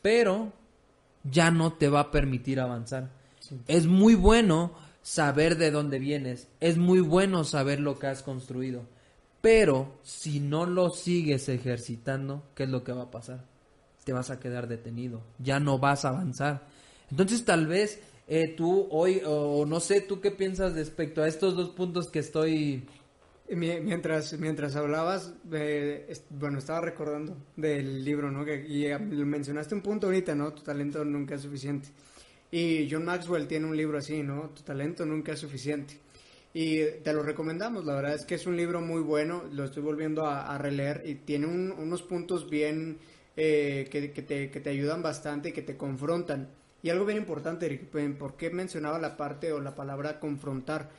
pero 0.00 0.52
ya 1.24 1.50
no 1.50 1.72
te 1.72 1.88
va 1.88 2.00
a 2.00 2.10
permitir 2.10 2.60
avanzar. 2.60 3.10
Es 3.66 3.86
muy 3.86 4.14
bueno 4.14 4.72
saber 5.02 5.56
de 5.56 5.70
dónde 5.70 5.98
vienes, 5.98 6.48
es 6.60 6.76
muy 6.78 7.00
bueno 7.00 7.44
saber 7.44 7.80
lo 7.80 7.98
que 7.98 8.06
has 8.08 8.22
construido, 8.22 8.82
pero 9.40 9.98
si 10.02 10.40
no 10.40 10.66
lo 10.66 10.90
sigues 10.90 11.48
ejercitando, 11.48 12.42
¿qué 12.54 12.64
es 12.64 12.68
lo 12.70 12.84
que 12.84 12.92
va 12.92 13.04
a 13.04 13.10
pasar? 13.10 13.44
Te 14.04 14.12
vas 14.12 14.30
a 14.30 14.40
quedar 14.40 14.68
detenido, 14.68 15.22
ya 15.38 15.60
no 15.60 15.78
vas 15.78 16.04
a 16.04 16.10
avanzar. 16.10 16.66
Entonces 17.10 17.44
tal 17.44 17.66
vez 17.66 18.00
eh, 18.28 18.54
tú 18.56 18.86
hoy, 18.90 19.22
o 19.26 19.64
no 19.66 19.80
sé, 19.80 20.00
tú 20.02 20.20
qué 20.20 20.30
piensas 20.30 20.74
respecto 20.74 21.22
a 21.22 21.28
estos 21.28 21.56
dos 21.56 21.70
puntos 21.70 22.08
que 22.08 22.18
estoy... 22.20 22.86
Mientras, 23.52 24.32
mientras 24.38 24.76
hablabas, 24.76 25.32
eh, 25.52 26.06
es- 26.08 26.22
bueno, 26.30 26.58
estaba 26.58 26.80
recordando 26.82 27.36
del 27.56 28.04
libro, 28.04 28.30
¿no? 28.30 28.44
Que, 28.44 28.64
y 28.64 28.86
eh, 28.86 28.96
mencionaste 28.98 29.74
un 29.74 29.80
punto 29.80 30.06
ahorita, 30.06 30.36
¿no? 30.36 30.52
Tu 30.52 30.62
talento 30.62 31.04
nunca 31.04 31.34
es 31.34 31.40
suficiente. 31.42 31.88
Y 32.50 32.88
John 32.90 33.04
Maxwell 33.04 33.46
tiene 33.46 33.66
un 33.66 33.76
libro 33.76 33.98
así, 33.98 34.22
¿no? 34.22 34.50
Tu 34.50 34.62
talento 34.62 35.06
nunca 35.06 35.32
es 35.32 35.38
suficiente. 35.40 35.98
Y 36.52 36.84
te 37.04 37.12
lo 37.12 37.22
recomendamos, 37.22 37.84
la 37.84 37.94
verdad 37.94 38.14
es 38.14 38.24
que 38.24 38.34
es 38.34 38.46
un 38.46 38.56
libro 38.56 38.80
muy 38.80 39.00
bueno, 39.02 39.44
lo 39.52 39.64
estoy 39.64 39.82
volviendo 39.84 40.26
a, 40.26 40.52
a 40.52 40.58
releer 40.58 41.02
y 41.06 41.14
tiene 41.14 41.46
un- 41.46 41.70
unos 41.72 42.02
puntos 42.02 42.50
bien 42.50 42.98
eh, 43.36 43.86
que, 43.90 44.10
que 44.12 44.22
te, 44.22 44.50
que 44.50 44.58
te 44.60 44.70
ayudan 44.70 45.00
bastante 45.02 45.50
y 45.50 45.52
que 45.52 45.62
te 45.62 45.76
confrontan. 45.76 46.48
Y 46.82 46.90
algo 46.90 47.04
bien 47.04 47.18
importante, 47.18 47.68
¿por 48.18 48.36
qué 48.36 48.50
mencionaba 48.50 48.98
la 48.98 49.16
parte 49.16 49.52
o 49.52 49.60
la 49.60 49.74
palabra 49.76 50.18
confrontar? 50.18 50.90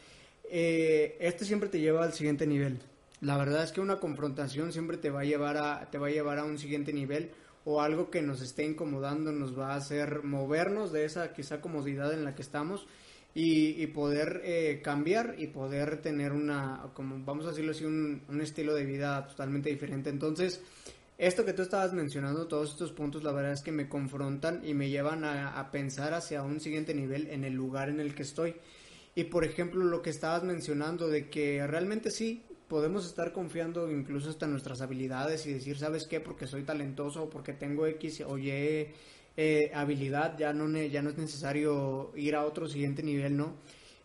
eh, 0.50 1.17
este 1.20 1.46
siempre 1.46 1.70
te 1.70 1.79
lleva 1.79 2.03
al 2.03 2.13
siguiente 2.13 2.46
nivel. 2.48 2.79
La 3.22 3.38
verdad 3.38 3.63
es 3.63 3.72
que 3.72 3.81
una 3.81 4.00
confrontación 4.00 4.72
siempre 4.74 4.98
te 4.98 5.10
va 5.10 5.22
a 5.22 5.25
llevar 5.25 5.58
a, 5.58 5.89
te 5.91 5.98
va 5.98 6.08
a 6.08 6.12
llevar 6.12 6.39
a 6.39 6.43
un 6.43 6.58
siguiente 6.58 6.91
nivel 6.93 7.31
o 7.65 7.82
algo 7.82 8.10
que 8.10 8.22
nos 8.22 8.41
esté 8.41 8.65
incomodando 8.65 9.32
nos 9.32 9.58
va 9.58 9.74
a 9.74 9.77
hacer 9.77 10.24
movernos 10.24 10.91
de 10.91 11.06
esa 11.06 11.34
quizá 11.34 11.62
comodidad 11.62 12.13
en 12.13 12.25
la 12.25 12.36
que 12.36 12.41
estamos 12.41 12.88
y, 13.34 13.88
poder 13.88 14.41
eh, 14.44 14.82
cambiar 14.84 15.36
y 15.38 15.48
poder 15.48 16.01
tener 16.01 16.34
una, 16.34 16.88
como 16.94 17.24
vamos 17.24 17.46
a 17.46 17.50
decirlo 17.50 17.72
así, 17.72 17.86
un, 17.86 18.24
un 18.27 18.41
estilo 18.41 18.74
de 18.74 18.86
vida 18.86 19.25
totalmente 19.25 19.70
diferente. 19.70 20.10
Entonces, 20.10 20.62
esto 21.18 21.46
que 21.46 21.53
tú 21.53 21.62
estabas 21.62 21.94
mencionando, 21.94 22.48
todos 22.48 22.72
estos 22.72 22.91
puntos, 22.91 23.24
la 23.24 23.32
verdad 23.32 23.53
es 23.53 23.62
que 23.62 23.72
me 23.72 23.88
confrontan 23.88 24.62
y 24.65 24.74
me 24.74 24.89
llevan 24.89 25.24
a, 25.24 25.58
a 25.58 25.72
pensar 25.72 26.13
hacia 26.13 26.44
un 26.44 26.60
siguiente 26.60 26.94
nivel 26.94 27.27
en 27.27 27.46
el 27.46 27.53
lugar 27.53 27.89
en 27.89 28.01
el 28.01 28.13
que 28.15 28.24
estoy. 28.24 28.56
Y 29.15 29.25
por 29.25 29.46
ejemplo, 29.46 29.84
lo 29.86 30.01
que 30.01 30.10
estabas 30.10 30.44
mencionando 30.44 31.08
de 31.08 31.30
que 31.30 31.65
realmente 31.68 32.12
sí, 32.12 32.44
podemos 32.72 33.06
estar 33.06 33.34
confiando 33.34 33.92
incluso 33.92 34.30
hasta 34.30 34.46
en 34.46 34.51
nuestras 34.51 34.80
habilidades 34.80 35.46
y 35.46 35.51
decir, 35.51 35.78
¿sabes 35.78 36.08
qué? 36.08 36.22
Porque 36.22 36.48
soy 36.48 36.63
talentoso, 36.63 37.30
porque 37.30 37.51
tengo 37.51 37.86
X 37.86 38.24
o 38.25 38.38
Y 38.38 38.88
eh, 39.36 39.72
habilidad, 39.74 40.38
ya 40.38 40.54
no, 40.54 40.70
ya 40.80 41.01
no 41.01 41.10
es 41.10 41.18
necesario 41.18 42.13
ir 42.16 42.34
a 42.34 42.46
otro 42.46 42.70
siguiente 42.70 43.04
nivel, 43.04 43.36
¿no? 43.36 43.56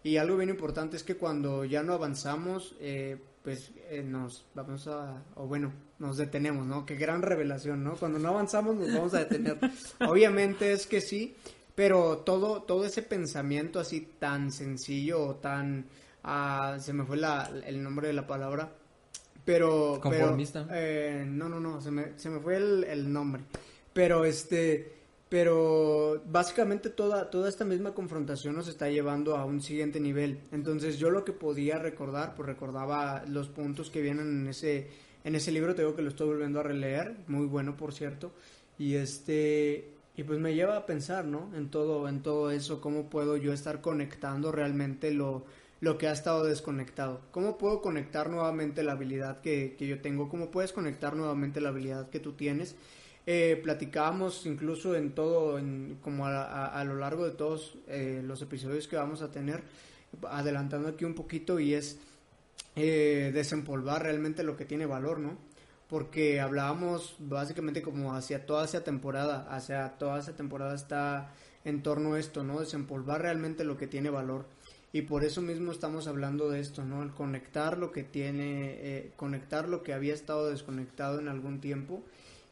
Y 0.02 0.16
algo 0.16 0.36
bien 0.36 0.50
importante 0.50 0.96
es 0.96 1.04
que 1.04 1.14
cuando 1.14 1.64
ya 1.64 1.84
no 1.84 1.92
avanzamos, 1.92 2.74
eh, 2.80 3.18
pues 3.44 3.70
eh, 3.88 4.02
nos 4.02 4.44
vamos 4.52 4.88
a, 4.88 5.22
o 5.36 5.46
bueno, 5.46 5.72
nos 6.00 6.16
detenemos, 6.16 6.66
¿no? 6.66 6.84
Qué 6.84 6.96
gran 6.96 7.22
revelación, 7.22 7.84
¿no? 7.84 7.94
Cuando 7.94 8.18
no 8.18 8.30
avanzamos 8.30 8.74
nos 8.74 8.92
vamos 8.92 9.14
a 9.14 9.20
detener. 9.20 9.58
Obviamente 10.08 10.72
es 10.72 10.88
que 10.88 11.00
sí, 11.00 11.36
pero 11.76 12.18
todo, 12.18 12.62
todo 12.62 12.84
ese 12.84 13.02
pensamiento 13.02 13.78
así 13.78 14.08
tan 14.18 14.50
sencillo 14.50 15.22
o 15.22 15.34
tan, 15.36 15.86
ah, 16.26 16.76
se 16.78 16.92
me 16.92 17.04
fue 17.04 17.16
la, 17.16 17.50
el 17.64 17.82
nombre 17.82 18.08
de 18.08 18.12
la 18.12 18.26
palabra, 18.26 18.70
pero... 19.44 19.98
pero, 20.02 20.18
Conformista. 20.18 20.66
eh, 20.72 21.24
no, 21.26 21.48
no, 21.48 21.60
no, 21.60 21.80
se 21.80 21.90
me, 21.90 22.18
se 22.18 22.28
me 22.28 22.40
fue 22.40 22.56
el, 22.56 22.84
el 22.84 23.10
nombre. 23.12 23.42
Pero 23.94 24.26
este, 24.26 24.92
pero 25.28 26.22
básicamente 26.26 26.90
toda, 26.90 27.30
toda 27.30 27.48
esta 27.48 27.64
misma 27.64 27.94
confrontación 27.94 28.54
nos 28.54 28.68
está 28.68 28.88
llevando 28.90 29.36
a 29.36 29.44
un 29.44 29.60
siguiente 29.60 30.00
nivel. 30.00 30.40
Entonces 30.52 30.98
yo 30.98 31.10
lo 31.10 31.24
que 31.24 31.32
podía 31.32 31.78
recordar, 31.78 32.34
pues 32.34 32.46
recordaba 32.46 33.24
los 33.26 33.48
puntos 33.48 33.90
que 33.90 34.02
vienen 34.02 34.42
en 34.42 34.48
ese, 34.48 34.88
en 35.24 35.34
ese 35.34 35.50
libro, 35.50 35.74
te 35.74 35.82
digo 35.82 35.96
que 35.96 36.02
lo 36.02 36.10
estoy 36.10 36.28
volviendo 36.28 36.60
a 36.60 36.62
releer, 36.62 37.16
muy 37.26 37.46
bueno 37.46 37.76
por 37.76 37.92
cierto. 37.92 38.32
Y 38.78 38.94
este, 38.94 39.88
y 40.16 40.22
pues 40.22 40.38
me 40.38 40.54
lleva 40.54 40.76
a 40.76 40.86
pensar, 40.86 41.24
¿no? 41.24 41.50
En 41.56 41.70
todo, 41.70 42.08
en 42.08 42.22
todo 42.22 42.50
eso, 42.50 42.80
cómo 42.80 43.10
puedo 43.10 43.36
yo 43.36 43.52
estar 43.52 43.80
conectando 43.80 44.52
realmente 44.52 45.10
lo, 45.10 45.44
lo 45.80 45.98
que 45.98 46.08
ha 46.08 46.12
estado 46.12 46.44
desconectado. 46.44 47.20
¿Cómo 47.30 47.58
puedo 47.58 47.82
conectar 47.82 48.30
nuevamente 48.30 48.82
la 48.82 48.92
habilidad 48.92 49.40
que, 49.40 49.76
que 49.78 49.86
yo 49.86 50.00
tengo? 50.00 50.28
¿Cómo 50.28 50.50
puedes 50.50 50.72
conectar 50.72 51.14
nuevamente 51.16 51.60
la 51.60 51.68
habilidad 51.70 52.08
que 52.10 52.20
tú 52.20 52.32
tienes? 52.32 52.76
Eh, 53.26 53.60
platicábamos 53.62 54.46
incluso 54.46 54.94
en 54.94 55.12
todo, 55.12 55.58
en, 55.58 55.98
como 56.00 56.26
a, 56.26 56.66
a- 56.66 56.84
lo 56.84 56.94
largo 56.96 57.24
de 57.24 57.32
todos 57.32 57.76
eh, 57.88 58.22
los 58.24 58.40
episodios 58.40 58.86
que 58.86 58.96
vamos 58.96 59.20
a 59.20 59.32
tener, 59.32 59.64
adelantando 60.30 60.88
aquí 60.88 61.04
un 61.04 61.14
poquito 61.14 61.58
y 61.58 61.74
es 61.74 61.98
eh, 62.76 63.32
desempolvar 63.34 64.02
realmente 64.04 64.44
lo 64.44 64.56
que 64.56 64.64
tiene 64.64 64.86
valor, 64.86 65.18
¿no? 65.18 65.36
Porque 65.88 66.40
hablábamos 66.40 67.16
básicamente 67.18 67.82
como 67.82 68.14
hacia 68.14 68.46
toda 68.46 68.64
esa 68.64 68.82
temporada, 68.84 69.46
hacia 69.50 69.90
toda 69.98 70.18
esa 70.20 70.34
temporada 70.34 70.74
está 70.74 71.32
en 71.64 71.82
torno 71.82 72.14
a 72.14 72.20
esto, 72.20 72.44
¿no? 72.44 72.60
Desempolvar 72.60 73.22
realmente 73.22 73.64
lo 73.64 73.76
que 73.76 73.86
tiene 73.86 74.08
valor. 74.10 74.46
Y 74.96 75.02
por 75.02 75.24
eso 75.24 75.42
mismo 75.42 75.72
estamos 75.72 76.06
hablando 76.06 76.48
de 76.48 76.58
esto, 76.58 76.82
¿no? 76.82 77.02
El 77.02 77.10
conectar 77.10 77.76
lo 77.76 77.92
que 77.92 78.02
tiene, 78.02 78.76
eh, 78.78 79.12
conectar 79.16 79.68
lo 79.68 79.82
que 79.82 79.92
había 79.92 80.14
estado 80.14 80.48
desconectado 80.48 81.20
en 81.20 81.28
algún 81.28 81.60
tiempo. 81.60 82.02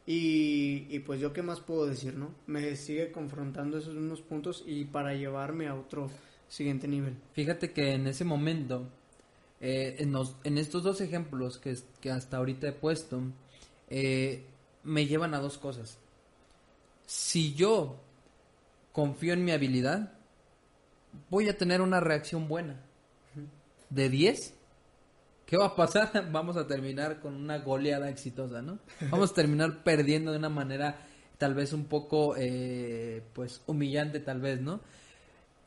Y, 0.06 0.86
y 0.90 0.98
pues 0.98 1.20
yo 1.20 1.32
qué 1.32 1.40
más 1.40 1.60
puedo 1.60 1.86
decir, 1.86 2.16
¿no? 2.16 2.34
Me 2.46 2.76
sigue 2.76 3.10
confrontando 3.12 3.78
esos 3.78 3.94
unos 3.96 4.20
puntos 4.20 4.62
y 4.66 4.84
para 4.84 5.14
llevarme 5.14 5.68
a 5.68 5.74
otro 5.74 6.10
siguiente 6.46 6.86
nivel. 6.86 7.16
Fíjate 7.32 7.72
que 7.72 7.94
en 7.94 8.08
ese 8.08 8.26
momento, 8.26 8.90
eh, 9.62 9.96
en, 10.44 10.58
estos 10.58 10.82
dos 10.82 11.00
ejemplos 11.00 11.58
que 11.58 12.10
hasta 12.10 12.36
ahorita 12.36 12.68
he 12.68 12.72
puesto, 12.72 13.22
eh, 13.88 14.44
me 14.82 15.06
llevan 15.06 15.32
a 15.32 15.38
dos 15.38 15.56
cosas. 15.56 15.96
Si 17.06 17.54
yo 17.54 17.96
confío 18.92 19.32
en 19.32 19.46
mi 19.46 19.52
habilidad, 19.52 20.12
voy 21.30 21.48
a 21.48 21.56
tener 21.56 21.80
una 21.80 22.00
reacción 22.00 22.48
buena. 22.48 22.80
De 23.90 24.08
10, 24.08 24.54
¿qué 25.46 25.56
va 25.56 25.66
a 25.66 25.76
pasar? 25.76 26.28
Vamos 26.32 26.56
a 26.56 26.66
terminar 26.66 27.20
con 27.20 27.34
una 27.34 27.58
goleada 27.58 28.08
exitosa, 28.08 28.62
¿no? 28.62 28.78
Vamos 29.10 29.30
a 29.32 29.34
terminar 29.34 29.84
perdiendo 29.84 30.32
de 30.32 30.38
una 30.38 30.48
manera 30.48 30.98
tal 31.38 31.54
vez 31.54 31.72
un 31.72 31.84
poco, 31.84 32.34
eh, 32.36 33.22
pues, 33.34 33.62
humillante 33.66 34.20
tal 34.20 34.40
vez, 34.40 34.60
¿no? 34.60 34.80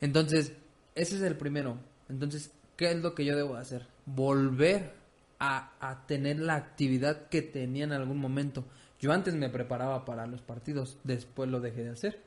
Entonces, 0.00 0.52
ese 0.94 1.16
es 1.16 1.22
el 1.22 1.36
primero. 1.36 1.78
Entonces, 2.08 2.50
¿qué 2.76 2.90
es 2.90 2.96
lo 2.98 3.14
que 3.14 3.24
yo 3.24 3.36
debo 3.36 3.56
hacer? 3.56 3.86
Volver 4.06 4.92
a, 5.38 5.72
a 5.80 6.06
tener 6.06 6.38
la 6.40 6.56
actividad 6.56 7.28
que 7.28 7.42
tenía 7.42 7.84
en 7.84 7.92
algún 7.92 8.18
momento. 8.18 8.64
Yo 9.00 9.12
antes 9.12 9.34
me 9.34 9.48
preparaba 9.48 10.04
para 10.04 10.26
los 10.26 10.42
partidos, 10.42 10.98
después 11.04 11.48
lo 11.48 11.60
dejé 11.60 11.84
de 11.84 11.90
hacer. 11.90 12.20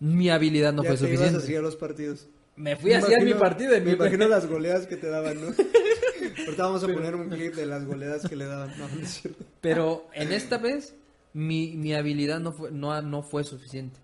Mi 0.00 0.30
habilidad 0.30 0.72
no 0.72 0.82
Ya 0.82 0.90
fue 0.90 0.98
te 0.98 1.04
ibas 1.04 1.18
suficiente. 1.18 1.44
así 1.44 1.56
a 1.56 1.60
los 1.60 1.76
partidos. 1.76 2.26
Me 2.56 2.74
fui 2.76 2.90
Me 2.90 2.96
a 2.96 2.98
hacer 2.98 3.18
mi 3.22 3.30
imagino- 3.30 3.38
partido. 3.38 3.76
y 3.76 3.80
Me 3.80 3.86
mi- 3.86 3.92
imagino 3.92 4.28
las 4.28 4.46
goleadas 4.46 4.86
que 4.86 4.96
te 4.96 5.08
daban, 5.08 5.40
¿no? 5.40 5.46
Ahorita 6.46 6.62
vamos 6.64 6.82
a 6.84 6.86
poner 6.88 7.14
un 7.14 7.28
clip 7.28 7.54
de 7.54 7.66
las 7.66 7.84
goleadas 7.84 8.28
que 8.28 8.36
le 8.36 8.46
daban. 8.46 8.70
No, 8.78 8.88
no 8.88 9.00
es 9.02 9.10
cierto. 9.20 9.44
Pero 9.60 10.06
en 10.14 10.32
esta 10.32 10.58
vez 10.58 10.94
mi, 11.34 11.72
mi 11.76 11.92
habilidad 11.94 12.40
no 12.40 12.52
fue, 12.52 12.70
no, 12.70 13.00
no 13.02 13.22
fue 13.22 13.44
suficiente. 13.44 13.98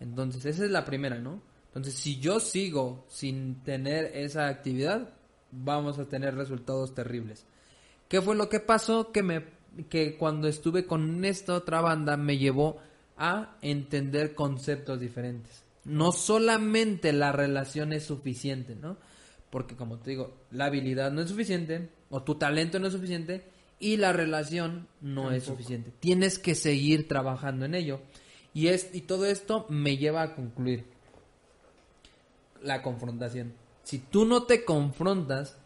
Entonces, 0.00 0.44
esa 0.46 0.64
es 0.64 0.70
la 0.70 0.84
primera, 0.84 1.18
¿no? 1.18 1.42
Entonces, 1.68 1.94
si 1.94 2.20
yo 2.20 2.40
sigo 2.40 3.04
sin 3.08 3.62
tener 3.64 4.12
esa 4.14 4.46
actividad, 4.48 5.10
vamos 5.50 5.98
a 5.98 6.04
tener 6.06 6.34
resultados 6.34 6.94
terribles. 6.94 7.44
¿Qué 8.08 8.20
fue 8.22 8.34
lo 8.36 8.48
que 8.48 8.60
pasó? 8.60 9.10
Que 9.12 9.22
me 9.22 9.44
que 9.90 10.16
cuando 10.16 10.46
estuve 10.46 10.86
con 10.86 11.24
esta 11.24 11.54
otra 11.54 11.80
banda 11.80 12.16
me 12.16 12.38
llevó 12.38 12.78
a 13.16 13.56
entender 13.60 14.34
conceptos 14.34 15.00
diferentes. 15.00 15.63
No 15.84 16.12
solamente 16.12 17.12
la 17.12 17.32
relación 17.32 17.92
es 17.92 18.04
suficiente, 18.04 18.74
¿no? 18.74 18.96
Porque 19.50 19.76
como 19.76 19.98
te 19.98 20.10
digo, 20.10 20.34
la 20.50 20.66
habilidad 20.66 21.12
no 21.12 21.20
es 21.20 21.28
suficiente, 21.28 21.90
o 22.10 22.22
tu 22.22 22.36
talento 22.36 22.78
no 22.78 22.86
es 22.86 22.92
suficiente, 22.92 23.44
y 23.78 23.96
la 23.96 24.12
relación 24.12 24.88
no 25.00 25.30
es 25.30 25.44
suficiente. 25.44 25.92
Tienes 26.00 26.38
que 26.38 26.54
seguir 26.54 27.06
trabajando 27.06 27.66
en 27.66 27.74
ello. 27.74 28.00
Y, 28.54 28.68
es, 28.68 28.90
y 28.94 29.02
todo 29.02 29.26
esto 29.26 29.66
me 29.68 29.96
lleva 29.96 30.22
a 30.22 30.34
concluir 30.34 30.84
la 32.62 32.82
confrontación. 32.82 33.52
Si 33.82 33.98
tú 33.98 34.24
no 34.24 34.44
te 34.44 34.64
confrontas, 34.64 35.56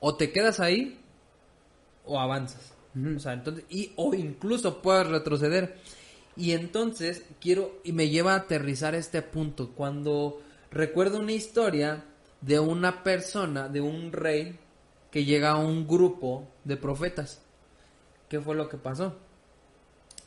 o 0.00 0.16
te 0.16 0.32
quedas 0.32 0.60
ahí, 0.60 0.98
o 2.04 2.18
avanzas. 2.18 2.74
O 3.16 3.18
sea, 3.18 3.34
entonces, 3.34 3.64
y, 3.68 3.92
o 3.96 4.14
incluso 4.14 4.80
puedes 4.80 5.06
retroceder. 5.06 5.78
Y 6.38 6.52
entonces 6.52 7.24
quiero, 7.40 7.80
y 7.84 7.92
me 7.92 8.08
lleva 8.08 8.32
a 8.32 8.36
aterrizar 8.36 8.94
este 8.94 9.20
punto. 9.20 9.72
Cuando 9.74 10.40
recuerdo 10.70 11.18
una 11.18 11.32
historia 11.32 12.04
de 12.40 12.60
una 12.60 13.02
persona, 13.02 13.68
de 13.68 13.80
un 13.80 14.12
rey, 14.12 14.58
que 15.10 15.24
llega 15.24 15.50
a 15.50 15.56
un 15.56 15.86
grupo 15.86 16.48
de 16.64 16.76
profetas. 16.76 17.40
¿Qué 18.28 18.40
fue 18.40 18.54
lo 18.54 18.68
que 18.68 18.76
pasó? 18.76 19.16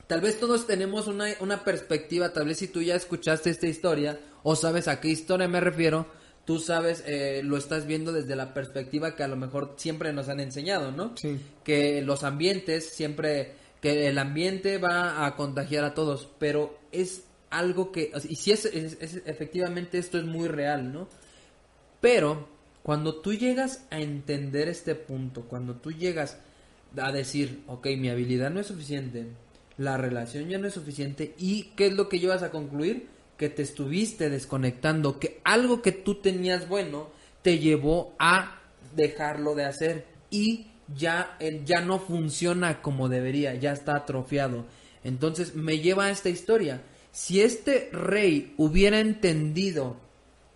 Tal 0.07 0.21
vez 0.21 0.39
todos 0.39 0.67
tenemos 0.67 1.07
una, 1.07 1.27
una 1.39 1.63
perspectiva, 1.63 2.33
tal 2.33 2.47
vez 2.47 2.57
si 2.57 2.67
tú 2.67 2.81
ya 2.81 2.95
escuchaste 2.95 3.49
esta 3.49 3.67
historia 3.67 4.19
o 4.43 4.55
sabes 4.55 4.87
a 4.87 4.99
qué 4.99 5.07
historia 5.07 5.47
me 5.47 5.61
refiero, 5.61 6.07
tú 6.45 6.59
sabes, 6.59 7.03
eh, 7.05 7.41
lo 7.43 7.55
estás 7.57 7.85
viendo 7.85 8.11
desde 8.11 8.35
la 8.35 8.53
perspectiva 8.53 9.15
que 9.15 9.23
a 9.23 9.27
lo 9.27 9.37
mejor 9.37 9.75
siempre 9.77 10.11
nos 10.11 10.27
han 10.27 10.39
enseñado, 10.39 10.91
¿no? 10.91 11.15
Sí. 11.15 11.39
Que 11.63 12.01
los 12.01 12.23
ambientes 12.23 12.89
siempre, 12.89 13.53
que 13.81 14.07
el 14.07 14.17
ambiente 14.19 14.77
va 14.77 15.25
a 15.25 15.35
contagiar 15.35 15.83
a 15.83 15.93
todos, 15.93 16.29
pero 16.39 16.77
es 16.91 17.23
algo 17.49 17.91
que, 17.91 18.11
y 18.29 18.35
si 18.35 18.51
es, 18.51 18.65
es- 18.65 18.97
es- 19.01 19.21
efectivamente 19.25 19.97
esto 19.97 20.17
es 20.17 20.23
muy 20.25 20.47
real, 20.47 20.93
¿no? 20.93 21.07
Pero 21.99 22.47
cuando 22.83 23.15
tú 23.21 23.33
llegas 23.33 23.85
a 23.91 23.99
entender 23.99 24.67
este 24.69 24.95
punto, 24.95 25.43
cuando 25.43 25.75
tú 25.75 25.91
llegas 25.91 26.37
a 26.97 27.11
decir, 27.11 27.63
ok, 27.67 27.87
mi 27.97 28.09
habilidad 28.09 28.49
no 28.51 28.59
es 28.59 28.67
suficiente, 28.67 29.27
la 29.77 29.97
relación 29.97 30.47
ya 30.49 30.57
no 30.57 30.67
es 30.67 30.73
suficiente, 30.73 31.33
¿y 31.37 31.71
qué 31.75 31.87
es 31.87 31.93
lo 31.93 32.09
que 32.09 32.19
llevas 32.19 32.43
a 32.43 32.51
concluir? 32.51 33.07
Que 33.37 33.49
te 33.49 33.61
estuviste 33.63 34.29
desconectando, 34.29 35.19
que 35.19 35.39
algo 35.43 35.81
que 35.81 35.91
tú 35.91 36.15
tenías 36.21 36.67
bueno 36.67 37.09
te 37.41 37.59
llevó 37.59 38.13
a 38.19 38.59
dejarlo 38.95 39.55
de 39.55 39.65
hacer 39.65 40.05
y 40.29 40.67
ya, 40.95 41.37
ya 41.65 41.81
no 41.81 41.99
funciona 41.99 42.81
como 42.81 43.09
debería, 43.09 43.55
ya 43.55 43.71
está 43.71 43.95
atrofiado. 43.95 44.65
Entonces 45.03 45.55
me 45.55 45.79
lleva 45.79 46.05
a 46.05 46.11
esta 46.11 46.29
historia. 46.29 46.81
Si 47.11 47.41
este 47.41 47.89
rey 47.91 48.53
hubiera 48.57 48.99
entendido 48.99 49.97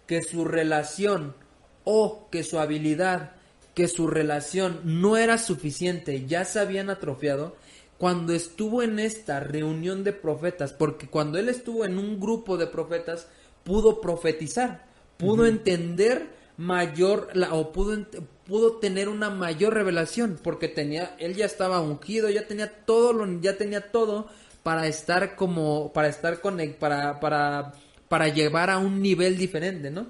que 0.08 0.22
su 0.22 0.46
relación 0.46 1.36
o 1.84 2.30
que 2.32 2.44
su 2.44 2.60
habilidad, 2.60 3.34
que 3.74 3.88
su 3.88 4.08
relación 4.08 4.80
no 4.84 5.18
era 5.18 5.38
suficiente, 5.38 6.26
ya 6.26 6.46
se 6.46 6.60
habían 6.60 6.90
atrofiado, 6.90 7.56
cuando 7.98 8.34
estuvo 8.34 8.84
en 8.84 9.00
esta 9.00 9.40
reunión 9.40 10.04
de 10.04 10.14
profetas, 10.14 10.74
porque 10.74 11.08
cuando 11.08 11.38
él 11.38 11.50
estuvo 11.50 11.86
en 11.86 11.98
un 11.98 12.20
grupo 12.20 12.58
de 12.58 12.68
profetas, 12.68 13.28
pudo 13.64 14.02
profetizar, 14.02 14.86
pudo 15.18 15.46
entender 15.46 16.30
mayor, 16.58 17.30
la- 17.34 17.54
o 17.54 17.72
pudo, 17.72 18.06
pudo 18.46 18.78
tener 18.78 19.10
una 19.10 19.30
mayor 19.30 19.74
revelación, 19.74 20.40
porque 20.44 20.68
tenía, 20.68 21.16
él 21.20 21.36
ya 21.36 21.46
estaba 21.46 21.82
ungido, 21.82 22.30
ya 22.30 22.48
tenía 22.48 22.86
todo, 22.86 23.14
lo, 23.14 23.42
ya 23.42 23.58
tenía 23.58 23.92
todo 23.92 24.28
para 24.64 24.88
estar 24.88 25.36
como, 25.36 25.92
para 25.94 26.08
estar 26.08 26.42
con, 26.42 26.58
para, 26.80 27.20
para, 27.20 27.74
para 28.08 28.28
llevar 28.30 28.70
a 28.70 28.78
un 28.78 29.02
nivel 29.02 29.38
diferente, 29.38 29.92
¿no? 29.92 30.08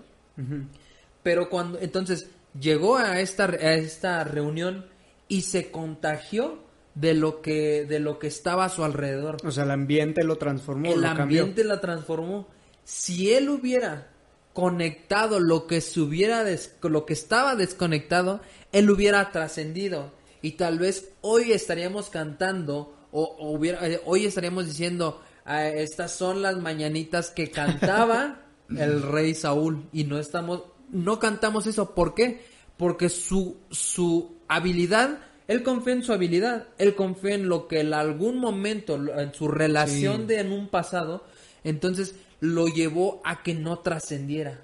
Pero 1.23 1.49
cuando, 1.49 1.79
entonces, 1.79 2.27
llegó 2.60 2.97
a 2.97 3.19
esta, 3.19 3.45
a 3.45 3.73
esta 3.73 4.23
reunión 4.23 4.86
y 5.27 5.41
se 5.41 5.71
contagió 5.71 6.63
de 6.93 7.13
lo 7.13 7.41
que, 7.41 7.86
de 7.86 7.99
lo 7.99 8.19
que 8.19 8.27
estaba 8.27 8.65
a 8.65 8.69
su 8.69 8.84
alrededor. 8.84 9.38
O 9.43 9.51
sea, 9.51 9.63
el 9.63 9.71
ambiente 9.71 10.23
lo 10.23 10.38
transformó, 10.38 10.93
El 10.93 11.01
lo 11.01 11.08
cambió. 11.15 11.41
ambiente 11.41 11.63
la 11.63 11.81
transformó. 11.81 12.47
Si 12.84 13.34
él 13.34 13.49
hubiera 13.49 14.12
conectado 14.56 15.39
lo 15.39 15.68
que 15.68 15.82
se 15.82 16.00
hubiera 16.00 16.44
des- 16.46 16.76
lo 16.82 17.06
que 17.06 17.12
estaba 17.13 17.56
desconectado, 17.56 18.39
él 18.72 18.89
hubiera 18.89 19.32
trascendido. 19.32 20.13
Y 20.41 20.54
tal 20.54 20.80
vez 20.80 21.10
hoy 21.22 21.52
estaríamos 21.52 22.10
cantando 22.10 22.96
o, 23.12 23.24
o 23.24 23.52
hubiera 23.52 23.86
eh, 23.88 24.00
hoy 24.06 24.26
estaríamos 24.26 24.65
diciendo 24.65 25.22
"Ah, 25.44 25.68
estas 25.68 26.12
son 26.13 26.41
las 26.41 26.58
mañanitas 26.58 27.30
que 27.32 27.52
cantaba 27.52 28.46
el 28.70 29.02
rey 29.04 29.36
Saúl 29.36 29.84
y 29.91 30.06
no 30.06 30.18
estamos 30.20 30.63
no 30.89 31.20
cantamos 31.20 31.68
eso, 31.68 31.94
¿por 31.94 32.15
qué? 32.15 32.46
Porque 32.78 33.10
su 33.10 33.58
su 33.72 34.38
habilidad 34.48 35.20
él 35.48 35.63
confía 35.63 35.94
en 35.94 36.02
su 36.04 36.13
habilidad, 36.13 36.70
él 36.78 36.96
confía 36.96 37.36
en 37.36 37.50
lo 37.50 37.68
que 37.68 37.82
en 37.82 37.94
algún 37.94 38.39
momento, 38.39 38.96
en 38.96 39.34
su 39.34 39.48
relación 39.50 40.22
Sí. 40.22 40.26
de 40.28 40.39
en 40.39 40.52
un 40.54 40.70
pasado, 40.70 41.24
entonces 41.63 42.15
lo 42.45 42.67
llevó 42.67 43.21
a 43.25 43.41
que 43.43 43.53
no 43.55 43.79
trascendiera. 43.79 44.62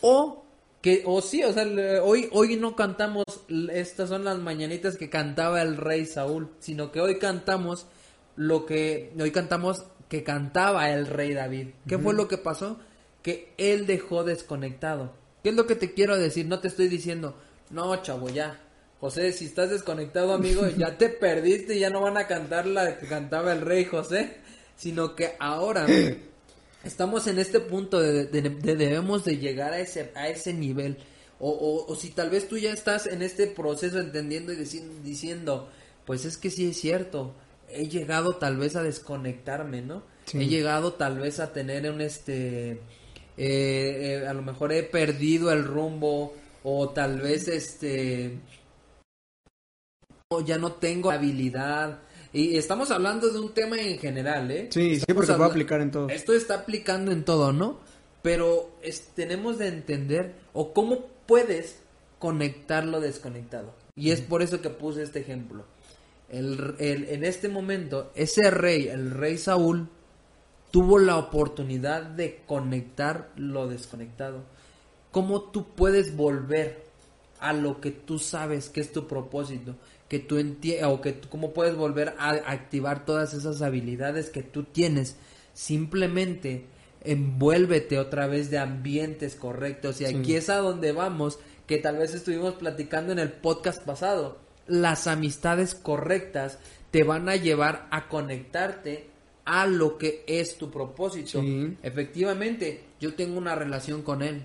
O 0.00 0.44
que, 0.80 1.02
o 1.06 1.22
sí, 1.22 1.42
o 1.44 1.52
sea, 1.52 1.64
le- 1.64 2.00
hoy, 2.00 2.28
hoy 2.32 2.56
no 2.56 2.74
cantamos, 2.76 3.24
estas 3.72 4.08
son 4.08 4.24
las 4.24 4.38
mañanitas 4.38 4.96
que 4.96 5.08
cantaba 5.08 5.62
el 5.62 5.76
rey 5.76 6.06
Saúl, 6.06 6.50
sino 6.58 6.90
que 6.92 7.00
hoy 7.00 7.18
cantamos 7.18 7.86
lo 8.36 8.66
que, 8.66 9.12
hoy 9.18 9.30
cantamos 9.30 9.84
que 10.08 10.22
cantaba 10.24 10.90
el 10.90 11.06
rey 11.06 11.32
David. 11.34 11.68
¿Qué 11.88 11.98
fue 11.98 12.14
lo 12.14 12.28
que 12.28 12.36
pasó? 12.38 12.78
Que 13.22 13.52
él 13.56 13.86
dejó 13.86 14.24
desconectado. 14.24 15.12
¿Qué 15.42 15.50
es 15.50 15.54
lo 15.54 15.66
que 15.66 15.76
te 15.76 15.92
quiero 15.94 16.18
decir? 16.18 16.46
No 16.46 16.58
te 16.60 16.68
estoy 16.68 16.88
diciendo, 16.88 17.36
no, 17.70 17.96
chavo, 18.02 18.28
ya. 18.28 18.60
José, 19.00 19.32
si 19.32 19.46
estás 19.46 19.70
desconectado, 19.70 20.32
amigo, 20.34 20.68
ya 20.76 20.98
te 20.98 21.08
perdiste 21.08 21.76
y 21.76 21.80
ya 21.80 21.90
no 21.90 22.00
van 22.02 22.16
a 22.16 22.26
cantar 22.26 22.66
la 22.66 22.98
que 22.98 23.06
cantaba 23.06 23.52
el 23.52 23.60
rey 23.62 23.84
José, 23.84 24.36
sino 24.76 25.14
que 25.16 25.34
ahora 25.40 25.86
estamos 26.84 27.26
en 27.26 27.38
este 27.38 27.60
punto 27.60 28.00
de, 28.00 28.26
de- 28.26 28.50
de 28.50 28.76
debemos 28.76 29.24
de 29.24 29.38
llegar 29.38 29.72
a 29.72 29.78
ese, 29.80 30.10
a 30.14 30.28
ese 30.28 30.52
nivel. 30.52 30.98
O, 31.38 31.50
o- 31.50 31.86
o 31.92 31.96
si 31.96 32.10
tal 32.10 32.30
vez 32.30 32.48
tú 32.48 32.56
ya 32.56 32.72
estás 32.72 33.06
en 33.06 33.22
este 33.22 33.46
proceso 33.48 33.98
entendiendo 33.98 34.52
y 34.52 34.56
dici- 34.56 35.00
diciendo, 35.02 35.68
pues 36.06 36.24
es 36.24 36.36
que 36.38 36.50
sí 36.50 36.68
es 36.70 36.80
cierto, 36.80 37.34
he 37.68 37.88
llegado 37.88 38.36
tal 38.36 38.56
vez 38.58 38.76
a 38.76 38.82
desconectarme, 38.82 39.82
¿no? 39.82 40.02
Sí. 40.26 40.38
He 40.42 40.46
llegado 40.46 40.92
tal 40.92 41.18
vez 41.18 41.40
a 41.40 41.52
tener 41.52 41.90
un 41.90 42.00
este, 42.00 42.72
eh, 42.72 42.78
eh, 43.36 44.24
a 44.28 44.32
lo 44.34 44.42
mejor 44.42 44.72
he 44.72 44.82
perdido 44.84 45.50
el 45.52 45.64
rumbo 45.64 46.34
o 46.62 46.90
tal 46.90 47.20
vez 47.20 47.48
este, 47.48 48.38
o 50.30 50.40
ya 50.42 50.58
no 50.58 50.72
tengo 50.72 51.10
habilidad. 51.10 52.00
Y 52.32 52.56
estamos 52.56 52.90
hablando 52.90 53.28
de 53.30 53.38
un 53.40 53.52
tema 53.52 53.76
en 53.78 53.98
general, 53.98 54.50
¿eh? 54.50 54.68
Sí, 54.70 54.98
sí, 55.00 55.04
porque 55.08 55.26
puede 55.26 55.32
habla- 55.34 55.46
aplicar 55.46 55.80
en 55.80 55.90
todo. 55.90 56.08
Esto 56.08 56.32
está 56.32 56.54
aplicando 56.54 57.12
en 57.12 57.24
todo, 57.24 57.52
¿no? 57.52 57.80
Pero 58.22 58.70
es- 58.82 59.08
tenemos 59.14 59.58
de 59.58 59.68
entender 59.68 60.34
o 60.54 60.72
cómo 60.72 61.06
puedes 61.26 61.78
conectar 62.18 62.84
lo 62.86 63.00
desconectado. 63.00 63.74
Y 63.94 64.10
es 64.12 64.20
por 64.22 64.42
eso 64.42 64.62
que 64.62 64.70
puse 64.70 65.02
este 65.02 65.20
ejemplo. 65.20 65.64
El, 66.30 66.74
el- 66.78 67.08
en 67.10 67.24
este 67.24 67.48
momento, 67.50 68.10
ese 68.14 68.50
rey, 68.50 68.88
el 68.88 69.10
rey 69.10 69.36
Saúl, 69.36 69.88
tuvo 70.70 70.98
la 70.98 71.18
oportunidad 71.18 72.02
de 72.02 72.40
conectar 72.46 73.30
lo 73.36 73.68
desconectado. 73.68 74.44
¿Cómo 75.10 75.42
tú 75.50 75.74
puedes 75.74 76.16
volver 76.16 76.82
a 77.40 77.52
lo 77.52 77.80
que 77.82 77.90
tú 77.90 78.18
sabes 78.18 78.70
que 78.70 78.80
es 78.80 78.90
tu 78.92 79.06
propósito? 79.06 79.74
Que 80.12 80.18
tú 80.18 80.38
enti- 80.38 80.78
o 80.84 81.00
que 81.00 81.12
tú- 81.12 81.30
cómo 81.30 81.54
puedes 81.54 81.74
volver 81.74 82.14
a 82.18 82.32
activar 82.52 83.06
todas 83.06 83.32
esas 83.32 83.62
habilidades 83.62 84.28
que 84.28 84.42
tú 84.42 84.64
tienes. 84.64 85.16
Simplemente 85.54 86.66
envuélvete 87.02 87.98
otra 87.98 88.26
vez 88.26 88.50
de 88.50 88.58
ambientes 88.58 89.36
correctos. 89.36 90.02
Y 90.02 90.04
aquí 90.04 90.34
es 90.34 90.50
a 90.50 90.58
donde 90.58 90.92
vamos, 90.92 91.38
que 91.66 91.78
tal 91.78 91.96
vez 91.96 92.12
estuvimos 92.14 92.54
platicando 92.56 93.10
en 93.12 93.20
el 93.20 93.32
podcast 93.32 93.82
pasado. 93.84 94.36
Las 94.66 95.06
amistades 95.06 95.74
correctas 95.74 96.58
te 96.90 97.04
van 97.04 97.30
a 97.30 97.36
llevar 97.36 97.88
a 97.90 98.08
conectarte 98.08 99.06
a 99.46 99.66
lo 99.66 99.96
que 99.96 100.24
es 100.26 100.58
tu 100.58 100.70
propósito. 100.70 101.40
Sí. 101.40 101.74
Efectivamente, 101.82 102.84
yo 103.00 103.14
tengo 103.14 103.38
una 103.38 103.54
relación 103.54 104.02
con 104.02 104.20
él, 104.22 104.44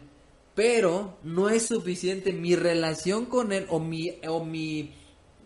pero 0.56 1.18
no 1.24 1.50
es 1.50 1.68
suficiente 1.68 2.32
mi 2.32 2.56
relación 2.56 3.26
con 3.26 3.52
él 3.52 3.66
o 3.70 3.80
mi 3.82 4.14
o 4.28 4.46
mi 4.46 4.94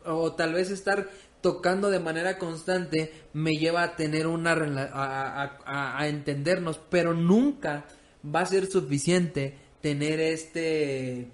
o 0.06 0.34
tal 0.34 0.54
vez 0.54 0.70
estar 0.72 1.10
tocando 1.42 1.90
de 1.90 2.00
manera 2.00 2.38
constante 2.38 3.12
me 3.34 3.54
lleva 3.58 3.84
a 3.84 3.96
tener 3.96 4.28
una 4.28 4.52
a, 4.52 5.44
a- 5.44 5.60
a- 5.66 6.00
a 6.00 6.08
entendernos, 6.08 6.80
pero 6.90 7.14
nunca 7.14 7.86
va 8.24 8.42
a 8.42 8.46
ser 8.46 8.68
suficiente 8.68 9.58
tener 9.82 10.20
este 10.20 11.28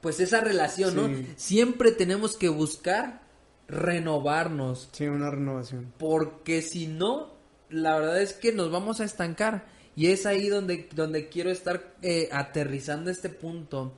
pues 0.00 0.20
esa 0.20 0.40
relación, 0.40 0.94
¿no? 0.94 1.08
Sí. 1.08 1.26
Siempre 1.36 1.90
tenemos 1.90 2.36
que 2.36 2.48
buscar 2.48 3.22
renovarnos, 3.66 4.88
Sí, 4.92 5.06
una 5.06 5.30
renovación. 5.30 5.92
porque 5.98 6.62
si 6.62 6.86
no, 6.86 7.32
la 7.68 7.98
verdad 7.98 8.22
es 8.22 8.32
que 8.32 8.52
nos 8.52 8.70
vamos 8.70 9.00
a 9.00 9.04
estancar. 9.04 9.66
Y 9.96 10.06
es 10.12 10.26
ahí 10.26 10.48
donde, 10.48 10.88
donde 10.94 11.28
quiero 11.28 11.50
estar 11.50 11.94
eh, 12.02 12.28
aterrizando 12.30 13.10
este 13.10 13.28
punto. 13.28 13.94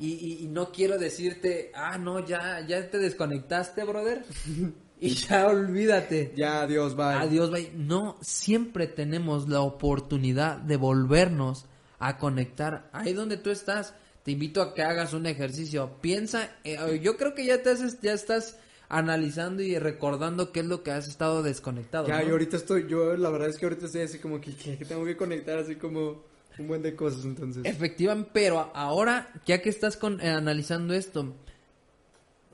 Y, 0.00 0.38
y, 0.42 0.48
no 0.48 0.70
quiero 0.70 0.98
decirte, 0.98 1.72
ah, 1.74 1.98
no, 1.98 2.24
ya, 2.24 2.64
ya 2.66 2.88
te 2.88 2.98
desconectaste, 2.98 3.84
brother. 3.84 4.24
y 5.00 5.10
ya 5.10 5.46
olvídate. 5.48 6.32
Ya, 6.36 6.62
adiós, 6.62 6.96
bye. 6.96 7.06
Adiós, 7.06 7.50
bye. 7.50 7.72
No, 7.74 8.16
siempre 8.20 8.86
tenemos 8.86 9.48
la 9.48 9.60
oportunidad 9.60 10.58
de 10.58 10.76
volvernos 10.76 11.66
a 11.98 12.18
conectar 12.18 12.88
ahí 12.92 13.12
donde 13.12 13.36
tú 13.36 13.50
estás. 13.50 13.94
Te 14.22 14.32
invito 14.32 14.62
a 14.62 14.74
que 14.74 14.82
hagas 14.82 15.14
un 15.14 15.26
ejercicio. 15.26 15.90
Piensa, 16.00 16.50
eh, 16.64 17.00
yo 17.02 17.16
creo 17.16 17.34
que 17.34 17.46
ya, 17.46 17.62
te 17.62 17.70
haces, 17.70 18.00
ya 18.00 18.12
estás 18.12 18.58
analizando 18.88 19.62
y 19.62 19.78
recordando 19.78 20.52
qué 20.52 20.60
es 20.60 20.66
lo 20.66 20.82
que 20.82 20.90
has 20.90 21.08
estado 21.08 21.42
desconectado. 21.42 22.08
Ya, 22.08 22.22
yo 22.22 22.32
ahorita 22.32 22.56
estoy, 22.56 22.86
yo 22.88 23.16
la 23.16 23.30
verdad 23.30 23.48
es 23.48 23.58
que 23.58 23.66
ahorita 23.66 23.86
estoy 23.86 24.02
así 24.02 24.18
como 24.18 24.40
que, 24.40 24.54
que 24.54 24.84
tengo 24.84 25.04
que 25.04 25.16
conectar 25.16 25.58
así 25.58 25.76
como 25.76 26.22
un 26.58 26.68
buen 26.68 26.82
de 26.82 26.94
cosas 26.94 27.24
entonces. 27.24 27.64
Efectivamente, 27.64 28.30
pero 28.32 28.70
ahora, 28.74 29.32
ya 29.46 29.60
que 29.62 29.68
estás 29.68 29.96
con, 29.96 30.20
eh, 30.20 30.28
analizando 30.28 30.94
esto, 30.94 31.34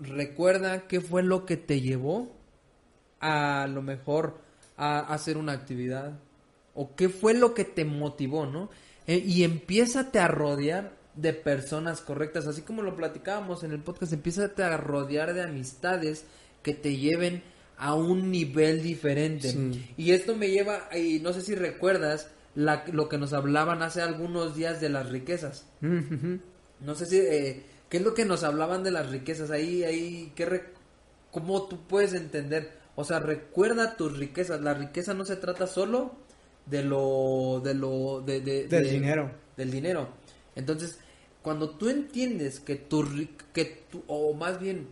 recuerda 0.01 0.87
qué 0.87 1.01
fue 1.01 1.23
lo 1.23 1.47
que 1.47 1.57
te 1.57 1.81
llevó 1.81 2.33
a 3.21 3.67
lo 3.67 3.83
mejor 3.83 4.39
a 4.77 5.01
hacer 5.01 5.37
una 5.37 5.53
actividad 5.53 6.19
o 6.75 6.95
qué 6.95 7.09
fue 7.09 7.35
lo 7.35 7.55
que 7.55 7.65
te 7.65 7.85
motivó, 7.85 8.47
¿no? 8.47 8.69
Eh, 9.07 9.23
y 9.25 9.45
empiézate 9.45 10.19
a 10.19 10.29
rodear 10.29 10.93
de 11.15 11.33
personas 11.33 12.01
correctas, 12.01 12.47
así 12.47 12.63
como 12.63 12.83
lo 12.83 12.97
platicábamos 12.97 13.63
en 13.63 13.73
el 13.73 13.81
podcast, 13.81 14.13
empiézate 14.13 14.63
a 14.63 14.77
rodear 14.77 15.33
de 15.33 15.43
amistades 15.43 16.25
que 16.63 16.75
te 16.75 16.97
lleven 16.97 17.43
a 17.77 17.95
un 17.95 18.31
nivel 18.31 18.83
diferente. 18.83 19.55
Y 19.97 20.13
esto 20.13 20.37
me 20.37 20.51
lleva, 20.51 20.89
y 20.97 21.21
no 21.21 21.33
sé 21.33 21.43
si 21.43 21.55
recuerdas, 21.55 22.29
lo 22.55 23.09
que 23.09 23.19
nos 23.19 23.33
hablaban 23.33 23.83
hace 23.83 24.03
algunos 24.03 24.55
días 24.55 24.81
de 24.81 24.89
las 24.89 25.11
riquezas. 25.11 25.67
No 25.81 26.95
sé 26.95 27.07
si, 27.07 27.19
eh, 27.19 27.63
¿qué 27.89 27.99
es 27.99 28.03
lo 28.03 28.15
que 28.15 28.25
nos 28.25 28.45
hablaban 28.45 28.83
de 28.83 28.91
las 28.91 29.11
riquezas? 29.11 29.51
Ahí, 29.51 29.85
ahí, 29.85 30.33
¿qué 30.35 30.63
¿cómo 31.31 31.67
tú 31.67 31.87
puedes 31.87 32.15
entender? 32.15 32.79
O 32.97 33.05
sea, 33.05 33.19
recuerda 33.19 33.97
tus 33.97 34.17
riquezas. 34.17 34.61
La 34.61 34.75
riqueza 34.75 35.15
no 35.15 35.25
se 35.25 35.37
trata 35.37 35.67
solo 35.67 36.15
de 36.67 36.83
lo, 36.83 37.61
de 37.63 37.75
lo, 37.75 38.21
de, 38.21 38.41
del 38.41 38.91
dinero. 38.91 39.31
Del 39.57 39.71
dinero. 39.71 40.09
Entonces, 40.55 40.99
cuando 41.43 41.71
tú 41.71 41.89
entiendes 41.89 42.61
que 42.61 42.77
tu, 42.77 43.05
que 43.53 43.85
tu, 43.91 44.05
o 44.07 44.33
más 44.35 44.61
bien, 44.61 44.89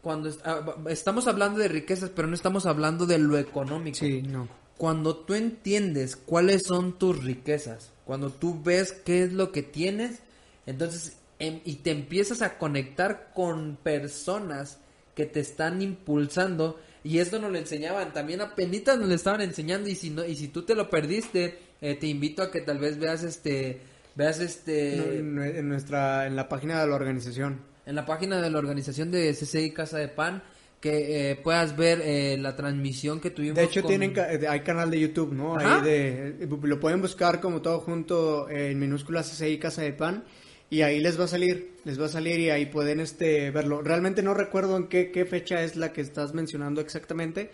cuando 0.00 0.30
ah, 0.44 0.76
estamos 0.88 1.26
hablando 1.26 1.58
de 1.58 1.68
riquezas, 1.68 2.10
pero 2.10 2.28
no 2.28 2.34
estamos 2.34 2.66
hablando 2.66 3.06
de 3.06 3.18
lo 3.18 3.36
económico. 3.36 3.98
Sí, 3.98 4.22
no. 4.22 4.48
Cuando 4.78 5.16
tú 5.16 5.34
entiendes 5.34 6.16
cuáles 6.16 6.64
son 6.64 6.98
tus 6.98 7.22
riquezas, 7.24 7.92
cuando 8.04 8.30
tú 8.30 8.62
ves 8.62 8.92
qué 8.92 9.22
es 9.22 9.32
lo 9.32 9.52
que 9.52 9.62
tienes, 9.62 10.20
entonces, 10.66 11.16
em, 11.38 11.60
y 11.64 11.76
te 11.76 11.90
empiezas 11.90 12.42
a 12.42 12.58
conectar 12.58 13.32
con 13.34 13.76
personas 13.82 14.78
que 15.14 15.26
te 15.26 15.40
están 15.40 15.80
impulsando, 15.80 16.78
y 17.02 17.18
esto 17.18 17.38
nos 17.38 17.52
lo 17.52 17.58
enseñaban, 17.58 18.12
también 18.12 18.40
a 18.40 18.54
penitas 18.54 18.98
nos 18.98 19.08
lo 19.08 19.14
estaban 19.14 19.40
enseñando, 19.40 19.88
y 19.88 19.94
si 19.94 20.10
no, 20.10 20.24
y 20.24 20.36
si 20.36 20.48
tú 20.48 20.62
te 20.62 20.74
lo 20.74 20.90
perdiste, 20.90 21.58
eh, 21.80 21.94
te 21.94 22.06
invito 22.06 22.42
a 22.42 22.50
que 22.50 22.60
tal 22.60 22.78
vez 22.78 22.98
veas 22.98 23.22
este 23.22 23.80
veas 24.14 24.40
este 24.40 25.18
en 25.18 25.68
nuestra 25.68 26.26
en 26.26 26.36
la 26.36 26.48
página 26.48 26.80
de 26.80 26.86
la 26.88 26.94
organización. 26.94 27.60
En 27.84 27.94
la 27.94 28.06
página 28.06 28.40
de 28.40 28.50
la 28.50 28.58
organización 28.58 29.10
de 29.10 29.32
CCI 29.32 29.72
Casa 29.72 29.98
de 29.98 30.08
Pan 30.08 30.42
que 30.86 31.30
eh, 31.30 31.36
puedas 31.36 31.76
ver 31.76 32.00
eh, 32.04 32.36
la 32.38 32.54
transmisión 32.54 33.20
que 33.20 33.30
tuvimos 33.30 33.56
de 33.56 33.64
hecho 33.64 33.82
tienen 33.82 34.14
eh, 34.16 34.46
hay 34.48 34.60
canal 34.60 34.88
de 34.88 35.00
YouTube 35.00 35.32
no 35.32 35.58
ahí 35.58 35.82
de 35.82 36.48
lo 36.62 36.78
pueden 36.78 37.02
buscar 37.02 37.40
como 37.40 37.60
todo 37.60 37.80
junto 37.80 38.48
en 38.48 38.78
minúscula 38.78 39.22
CCI 39.22 39.58
Casa 39.58 39.82
de 39.82 39.92
Pan 39.92 40.24
y 40.70 40.82
ahí 40.82 41.00
les 41.00 41.18
va 41.18 41.24
a 41.24 41.28
salir 41.28 41.72
les 41.84 42.00
va 42.00 42.06
a 42.06 42.08
salir 42.08 42.38
y 42.38 42.50
ahí 42.50 42.66
pueden 42.66 43.00
este 43.00 43.50
verlo. 43.50 43.82
Realmente 43.82 44.22
no 44.22 44.34
recuerdo 44.34 44.76
en 44.76 44.88
qué, 44.88 45.10
qué 45.10 45.24
fecha 45.24 45.62
es 45.62 45.76
la 45.76 45.92
que 45.92 46.00
estás 46.00 46.34
mencionando 46.34 46.80
exactamente 46.80 47.50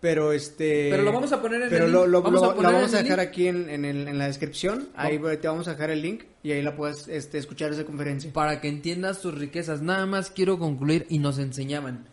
pero 0.00 0.32
este 0.32 0.88
pero 0.90 1.02
lo 1.02 1.12
vamos 1.12 1.32
a 1.32 1.40
poner 1.40 1.62
en 1.62 1.70
pero 1.70 1.86
el 1.86 1.92
lo, 1.92 2.06
lo, 2.06 2.22
vamos, 2.22 2.42
a 2.42 2.54
vamos 2.54 2.94
a 2.94 3.02
dejar 3.02 3.18
aquí 3.18 3.48
en, 3.48 3.68
en, 3.68 3.84
el, 3.84 4.06
en, 4.06 4.18
la 4.18 4.26
descripción. 4.26 4.90
Ahí 4.94 5.18
te 5.40 5.48
vamos 5.48 5.66
a 5.66 5.72
dejar 5.72 5.90
el 5.90 6.02
link 6.02 6.24
y 6.42 6.52
ahí 6.52 6.62
la 6.62 6.76
puedes 6.76 7.08
este, 7.08 7.38
escuchar 7.38 7.72
esa 7.72 7.84
conferencia. 7.84 8.32
Para 8.32 8.60
que 8.60 8.68
entiendas 8.68 9.20
tus 9.20 9.34
riquezas. 9.34 9.82
Nada 9.82 10.06
más 10.06 10.30
quiero 10.30 10.58
concluir 10.58 11.06
y 11.08 11.18
nos 11.18 11.38
enseñaban 11.38 12.06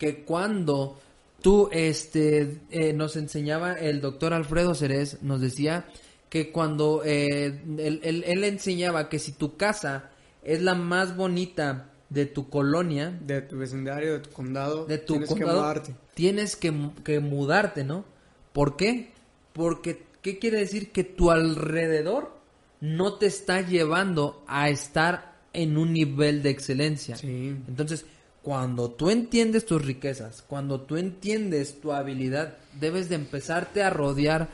que 0.00 0.24
cuando 0.24 0.98
tú 1.42 1.68
este 1.72 2.58
eh, 2.70 2.94
nos 2.94 3.16
enseñaba 3.16 3.74
el 3.74 4.00
doctor 4.00 4.32
Alfredo 4.32 4.74
Cerez 4.74 5.22
nos 5.22 5.42
decía 5.42 5.84
que 6.30 6.50
cuando 6.50 7.02
eh, 7.04 7.62
él, 7.78 8.00
él, 8.02 8.24
él 8.26 8.44
enseñaba 8.44 9.10
que 9.10 9.18
si 9.18 9.32
tu 9.32 9.58
casa 9.58 10.10
es 10.42 10.62
la 10.62 10.74
más 10.74 11.16
bonita 11.16 11.90
de 12.08 12.24
tu 12.24 12.48
colonia, 12.48 13.10
de 13.20 13.42
tu 13.42 13.58
vecindario, 13.58 14.14
de 14.14 14.20
tu 14.20 14.30
condado, 14.30 14.86
de 14.86 14.96
tu 14.96 15.12
tienes 15.14 15.34
que 15.34 15.44
mudarte. 15.44 15.94
Tienes 16.14 16.56
que, 16.56 16.90
que, 17.04 17.20
mudarte, 17.20 17.84
¿no? 17.84 18.06
¿Por 18.54 18.76
qué? 18.76 19.12
Porque, 19.52 20.04
¿qué 20.22 20.38
quiere 20.38 20.60
decir? 20.60 20.92
Que 20.92 21.04
tu 21.04 21.30
alrededor 21.30 22.32
no 22.80 23.18
te 23.18 23.26
está 23.26 23.60
llevando 23.60 24.42
a 24.46 24.70
estar 24.70 25.36
en 25.52 25.76
un 25.76 25.92
nivel 25.92 26.42
de 26.42 26.50
excelencia. 26.50 27.16
Sí. 27.16 27.54
Entonces, 27.68 28.06
cuando 28.42 28.90
tú 28.90 29.10
entiendes 29.10 29.66
tus 29.66 29.84
riquezas, 29.84 30.42
cuando 30.42 30.80
tú 30.80 30.96
entiendes 30.96 31.80
tu 31.80 31.92
habilidad, 31.92 32.56
debes 32.80 33.08
de 33.08 33.16
empezarte 33.16 33.82
a 33.82 33.90
rodear 33.90 34.48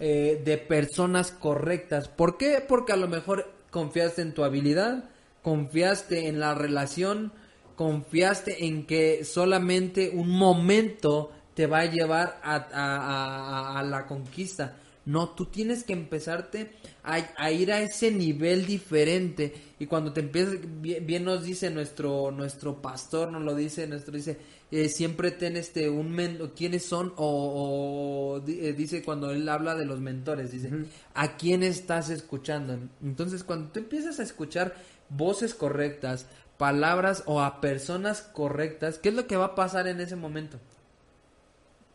eh, 0.00 0.40
de 0.44 0.58
personas 0.58 1.30
correctas. 1.30 2.08
¿Por 2.08 2.36
qué? 2.36 2.64
Porque 2.66 2.92
a 2.92 2.96
lo 2.96 3.06
mejor 3.06 3.52
confiaste 3.70 4.22
en 4.22 4.34
tu 4.34 4.42
habilidad, 4.44 5.04
confiaste 5.42 6.26
en 6.26 6.40
la 6.40 6.54
relación, 6.54 7.32
confiaste 7.76 8.66
en 8.66 8.86
que 8.86 9.24
solamente 9.24 10.10
un 10.10 10.30
momento 10.30 11.32
te 11.54 11.66
va 11.66 11.80
a 11.80 11.86
llevar 11.86 12.40
a, 12.42 13.82
la 13.84 14.06
conquista. 14.06 14.76
No, 15.10 15.30
tú 15.30 15.46
tienes 15.46 15.82
que 15.82 15.92
empezarte 15.92 16.70
a, 17.02 17.50
ir 17.50 17.72
a 17.72 17.80
ese 17.80 18.12
nivel 18.12 18.64
diferente. 18.64 19.52
Y 19.80 19.86
cuando 19.86 20.12
te 20.12 20.20
empiezas, 20.20 20.54
bien, 20.80 21.24
nos 21.24 21.42
dice 21.42 21.68
nuestro, 21.68 22.30
nuestro 22.30 22.80
pastor, 22.80 23.32
nos 23.32 23.42
lo 23.42 23.56
dice, 23.56 23.88
nuestro 23.88 24.14
dice, 24.14 24.36
eh, 24.70 24.88
siempre 24.88 25.32
ten 25.32 25.56
este, 25.56 25.90
un 25.90 26.12
men, 26.12 26.38
quiénes 26.54 26.84
son, 26.84 27.12
o, 27.16 28.40
eh, 28.46 28.72
dice 28.72 29.02
cuando 29.02 29.32
él 29.32 29.48
habla 29.48 29.74
de 29.74 29.84
los 29.84 29.98
mentores, 29.98 30.52
dice, 30.52 30.70
¿a 31.14 31.36
quién 31.36 31.64
estás 31.64 32.08
escuchando? 32.08 32.78
Entonces, 33.02 33.42
cuando 33.42 33.72
tú 33.72 33.80
empiezas 33.80 34.20
a 34.20 34.22
escuchar 34.22 34.76
voces 35.08 35.54
correctas, 35.54 36.26
palabras 36.56 37.24
o 37.26 37.42
a 37.42 37.60
personas 37.60 38.22
correctas, 38.22 38.98
¿qué 38.98 39.08
es 39.08 39.16
lo 39.16 39.26
que 39.26 39.36
va 39.36 39.46
a 39.46 39.54
pasar 39.56 39.88
en 39.88 40.00
ese 40.00 40.14
momento? 40.14 40.60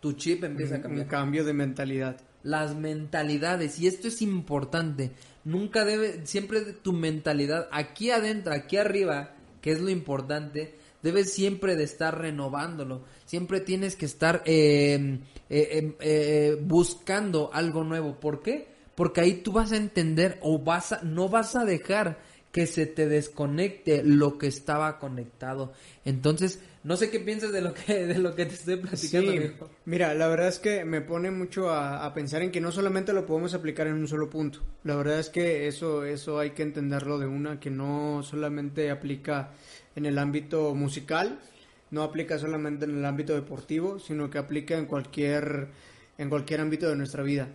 Tu 0.01 0.11
chip 0.13 0.43
empieza 0.43 0.75
a 0.75 0.81
cambiar. 0.81 1.05
Un 1.05 1.09
cambio 1.09 1.45
de 1.45 1.53
mentalidad. 1.53 2.17
Las 2.45 2.75
mentalidades, 2.75 3.79
y 3.79 3.87
esto 3.87 4.07
es 4.07 4.21
importante, 4.21 5.13
nunca 5.43 5.83
debe, 5.83 6.27
siempre 6.27 6.61
tu 6.61 6.93
mentalidad, 6.93 7.67
aquí 7.71 8.11
adentro, 8.11 8.53
aquí 8.53 8.77
arriba, 8.77 9.31
que 9.61 9.71
es 9.71 9.81
lo 9.81 9.89
importante, 9.89 10.75
debes 11.01 11.33
siempre 11.33 11.75
de 11.75 11.85
estar 11.85 12.19
renovándolo, 12.19 13.01
siempre 13.25 13.61
tienes 13.61 13.95
que 13.95 14.05
estar 14.05 14.43
eh, 14.45 15.19
eh, 15.49 15.69
em, 15.71 15.93
eh, 15.99 16.55
buscando 16.61 17.49
algo 17.51 17.83
nuevo. 17.83 18.19
¿Por 18.19 18.43
qué? 18.43 18.67
Porque 18.93 19.21
ahí 19.21 19.33
tú 19.41 19.51
vas 19.51 19.71
a 19.71 19.77
entender 19.77 20.37
o 20.43 20.59
vas 20.59 20.91
a, 20.91 21.01
no 21.01 21.29
vas 21.29 21.55
a 21.55 21.65
dejar 21.65 22.19
que 22.51 22.67
se 22.67 22.85
te 22.85 23.07
desconecte 23.07 24.01
lo 24.03 24.37
que 24.37 24.47
estaba 24.47 24.97
conectado. 24.97 25.73
Entonces, 26.05 26.59
no 26.85 26.95
sé 26.97 27.09
qué 27.09 27.19
piensas 27.19 27.51
de 27.51 27.61
lo 27.61 27.73
que, 27.73 28.05
de 28.05 28.19
lo 28.19 28.35
que 28.35 28.45
te 28.45 28.53
estoy 28.53 28.75
platicando. 28.75 29.31
Sí, 29.31 29.51
mira, 29.85 30.13
la 30.13 30.27
verdad 30.27 30.47
es 30.49 30.59
que 30.59 30.85
me 30.85 31.01
pone 31.01 31.31
mucho 31.31 31.71
a, 31.71 32.13
pensar 32.13 32.43
en 32.43 32.51
que 32.51 32.61
no 32.61 32.71
solamente 32.71 33.11
lo 33.11 33.25
podemos 33.25 33.55
aplicar 33.55 33.87
en 33.87 33.95
un 33.95 34.07
solo 34.07 34.29
punto. 34.29 34.59
La 34.83 34.95
verdad 34.95 35.19
es 35.19 35.29
que 35.29 35.67
eso, 35.67 36.05
eso 36.05 36.37
hay 36.37 36.51
que 36.51 36.61
entenderlo 36.61 37.17
de 37.17 37.25
una, 37.25 37.59
que 37.59 37.71
no 37.71 38.21
solamente 38.21 38.91
aplica 38.91 39.51
en 39.95 40.05
el 40.05 40.19
ámbito 40.19 40.75
musical, 40.75 41.39
no 41.89 42.03
aplica 42.03 42.37
solamente 42.37 42.85
en 42.85 42.99
el 42.99 43.05
ámbito 43.05 43.33
deportivo, 43.33 43.97
sino 43.97 44.29
que 44.29 44.37
aplica 44.37 44.77
en 44.77 44.85
cualquier, 44.85 45.69
en 46.19 46.29
cualquier 46.29 46.61
ámbito 46.61 46.87
de 46.87 46.95
nuestra 46.95 47.23
vida. 47.23 47.47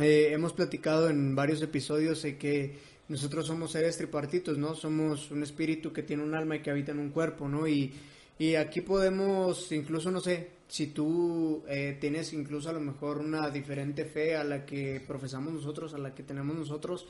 Eh, 0.00 0.30
hemos 0.32 0.54
platicado 0.54 1.10
en 1.10 1.36
varios 1.36 1.60
episodios 1.60 2.22
de 2.22 2.38
que 2.38 2.78
nosotros 3.08 3.46
somos 3.46 3.72
seres 3.72 3.98
tripartitos, 3.98 4.56
¿no? 4.56 4.74
Somos 4.74 5.30
un 5.30 5.42
espíritu 5.42 5.92
que 5.92 6.02
tiene 6.02 6.22
un 6.22 6.34
alma 6.34 6.56
y 6.56 6.60
que 6.60 6.70
habita 6.70 6.92
en 6.92 7.00
un 7.00 7.10
cuerpo, 7.10 7.48
¿no? 7.48 7.68
Y, 7.68 7.92
y 8.38 8.54
aquí 8.54 8.80
podemos, 8.80 9.70
incluso, 9.72 10.10
no 10.10 10.20
sé, 10.20 10.50
si 10.68 10.88
tú 10.88 11.64
eh, 11.68 11.96
tienes 12.00 12.32
incluso 12.32 12.68
a 12.68 12.72
lo 12.72 12.80
mejor 12.80 13.18
una 13.18 13.48
diferente 13.50 14.04
fe 14.04 14.36
a 14.36 14.44
la 14.44 14.66
que 14.66 15.02
profesamos 15.06 15.52
nosotros, 15.52 15.94
a 15.94 15.98
la 15.98 16.14
que 16.14 16.22
tenemos 16.22 16.56
nosotros, 16.56 17.06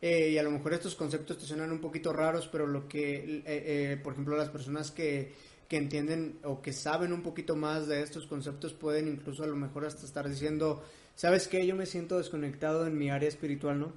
eh, 0.00 0.30
y 0.30 0.38
a 0.38 0.42
lo 0.42 0.50
mejor 0.50 0.74
estos 0.74 0.94
conceptos 0.94 1.38
te 1.38 1.44
suenan 1.44 1.72
un 1.72 1.80
poquito 1.80 2.12
raros, 2.12 2.48
pero 2.50 2.66
lo 2.66 2.88
que, 2.88 3.42
eh, 3.44 4.00
por 4.02 4.14
ejemplo, 4.14 4.36
las 4.36 4.48
personas 4.48 4.90
que, 4.90 5.32
que 5.68 5.78
entienden 5.78 6.38
o 6.44 6.60
que 6.60 6.72
saben 6.72 7.14
un 7.14 7.22
poquito 7.22 7.56
más 7.56 7.86
de 7.86 8.02
estos 8.02 8.26
conceptos 8.26 8.74
pueden 8.74 9.08
incluso 9.08 9.42
a 9.42 9.46
lo 9.46 9.56
mejor 9.56 9.86
hasta 9.86 10.04
estar 10.04 10.28
diciendo, 10.28 10.84
¿sabes 11.14 11.48
qué? 11.48 11.66
Yo 11.66 11.74
me 11.74 11.86
siento 11.86 12.18
desconectado 12.18 12.86
en 12.86 12.98
mi 12.98 13.10
área 13.10 13.28
espiritual, 13.28 13.80
¿no? 13.80 13.92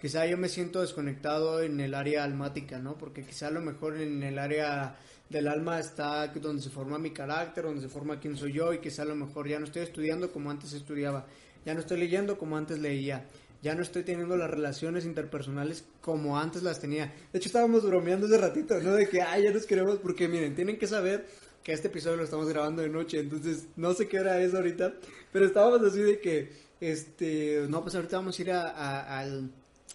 Quizá 0.00 0.26
yo 0.26 0.38
me 0.38 0.48
siento 0.48 0.80
desconectado 0.80 1.60
en 1.60 1.80
el 1.80 1.94
área 1.94 2.24
almática, 2.24 2.78
¿no? 2.78 2.96
Porque 2.96 3.24
quizá 3.24 3.48
a 3.48 3.50
lo 3.50 3.60
mejor 3.60 4.00
en 4.00 4.22
el 4.22 4.38
área 4.38 4.96
del 5.30 5.48
alma 5.48 5.78
está 5.78 6.26
donde 6.28 6.62
se 6.62 6.70
forma 6.70 6.98
mi 6.98 7.10
carácter, 7.10 7.64
donde 7.64 7.82
se 7.82 7.88
forma 7.88 8.18
quién 8.18 8.36
soy 8.36 8.52
yo 8.52 8.72
y 8.72 8.78
quizá 8.78 9.02
a 9.02 9.06
lo 9.06 9.14
mejor 9.14 9.48
ya 9.48 9.58
no 9.58 9.66
estoy 9.66 9.82
estudiando 9.82 10.32
como 10.32 10.50
antes 10.50 10.72
estudiaba, 10.72 11.26
ya 11.64 11.74
no 11.74 11.80
estoy 11.80 11.98
leyendo 11.98 12.38
como 12.38 12.56
antes 12.56 12.78
leía, 12.78 13.26
ya 13.62 13.74
no 13.74 13.82
estoy 13.82 14.04
teniendo 14.04 14.36
las 14.36 14.50
relaciones 14.50 15.04
interpersonales 15.04 15.84
como 16.00 16.38
antes 16.38 16.62
las 16.62 16.80
tenía. 16.80 17.12
De 17.32 17.38
hecho, 17.38 17.48
estábamos 17.48 17.84
bromeando 17.84 18.26
hace 18.26 18.38
ratito, 18.38 18.80
¿no? 18.80 18.94
De 18.94 19.08
que, 19.08 19.20
ay, 19.20 19.44
ya 19.44 19.52
nos 19.52 19.66
queremos, 19.66 19.98
porque 19.98 20.28
miren, 20.28 20.54
tienen 20.54 20.78
que 20.78 20.86
saber 20.86 21.26
que 21.62 21.72
este 21.72 21.88
episodio 21.88 22.16
lo 22.16 22.24
estamos 22.24 22.48
grabando 22.48 22.82
de 22.82 22.88
noche, 22.88 23.18
entonces 23.18 23.66
no 23.76 23.92
sé 23.92 24.08
qué 24.08 24.20
hora 24.20 24.40
es 24.40 24.54
ahorita, 24.54 24.94
pero 25.32 25.44
estábamos 25.44 25.82
así 25.82 26.00
de 26.00 26.20
que, 26.20 26.50
este, 26.80 27.66
no, 27.68 27.82
pues 27.82 27.94
ahorita 27.94 28.16
vamos 28.16 28.38
a 28.38 28.42
ir 28.42 28.52
al, 28.52 29.50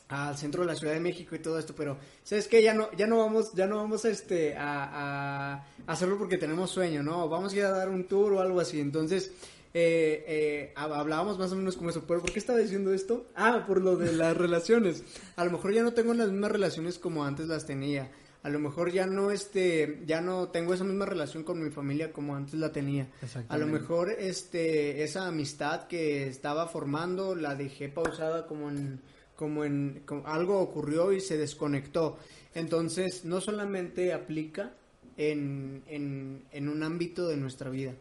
al 0.09 0.37
centro 0.37 0.61
de 0.61 0.67
la 0.67 0.75
Ciudad 0.75 0.93
de 0.93 0.99
México 0.99 1.35
y 1.35 1.39
todo 1.39 1.57
esto, 1.57 1.73
pero 1.75 1.97
sabes 2.23 2.47
qué? 2.47 2.61
ya 2.61 2.73
no 2.73 2.91
ya 2.91 3.07
no 3.07 3.17
vamos 3.19 3.53
ya 3.53 3.67
no 3.67 3.77
vamos 3.77 4.05
este 4.05 4.55
a, 4.55 5.55
a, 5.55 5.91
hacerlo 5.91 6.17
porque 6.17 6.37
tenemos 6.37 6.71
sueño, 6.71 7.01
no, 7.01 7.27
vamos 7.29 7.53
a 7.53 7.55
ir 7.55 7.63
a 7.63 7.71
dar 7.71 7.89
un 7.89 8.03
tour 8.05 8.33
o 8.33 8.41
algo 8.41 8.59
así, 8.59 8.79
entonces 8.79 9.31
eh, 9.75 10.23
eh, 10.27 10.73
hablábamos 10.75 11.39
más 11.39 11.51
o 11.51 11.55
menos 11.55 11.75
como 11.75 11.89
eso. 11.89 12.03
¿Pero 12.07 12.21
por 12.21 12.31
qué 12.31 12.39
estaba 12.39 12.59
diciendo 12.59 12.93
esto? 12.93 13.25
Ah, 13.35 13.63
por 13.65 13.81
lo 13.81 13.95
de 13.95 14.13
las 14.13 14.37
relaciones. 14.37 15.03
A 15.35 15.43
lo 15.45 15.51
mejor 15.51 15.73
ya 15.73 15.81
no 15.81 15.93
tengo 15.93 16.13
las 16.13 16.29
mismas 16.29 16.51
relaciones 16.51 16.99
como 16.99 17.25
antes 17.25 17.47
las 17.47 17.65
tenía. 17.65 18.11
A 18.43 18.49
lo 18.49 18.59
mejor 18.59 18.91
ya 18.91 19.07
no 19.07 19.31
este 19.31 20.03
ya 20.05 20.19
no 20.19 20.49
tengo 20.49 20.73
esa 20.73 20.83
misma 20.83 21.05
relación 21.05 21.43
con 21.43 21.63
mi 21.63 21.69
familia 21.71 22.11
como 22.11 22.35
antes 22.35 22.55
la 22.55 22.73
tenía. 22.73 23.07
A 23.47 23.57
lo 23.57 23.67
mejor 23.67 24.11
este 24.11 25.03
esa 25.03 25.27
amistad 25.27 25.87
que 25.87 26.27
estaba 26.27 26.67
formando 26.67 27.35
la 27.35 27.55
dejé 27.55 27.87
pausada 27.87 28.45
como 28.45 28.69
en 28.69 29.01
como 29.43 29.65
en 29.65 30.03
algo 30.23 30.57
ocurrió 30.61 31.11
y 31.11 31.19
se 31.19 31.35
desconectó. 31.35 32.17
Entonces, 32.55 33.25
no 33.25 33.41
solamente 33.41 34.13
aplica 34.13 34.71
en, 35.17 35.83
en, 35.89 36.69
un 36.69 36.81
ámbito 36.81 37.27
de 37.27 37.35
nuestra 37.35 37.69
vida, 37.69 37.93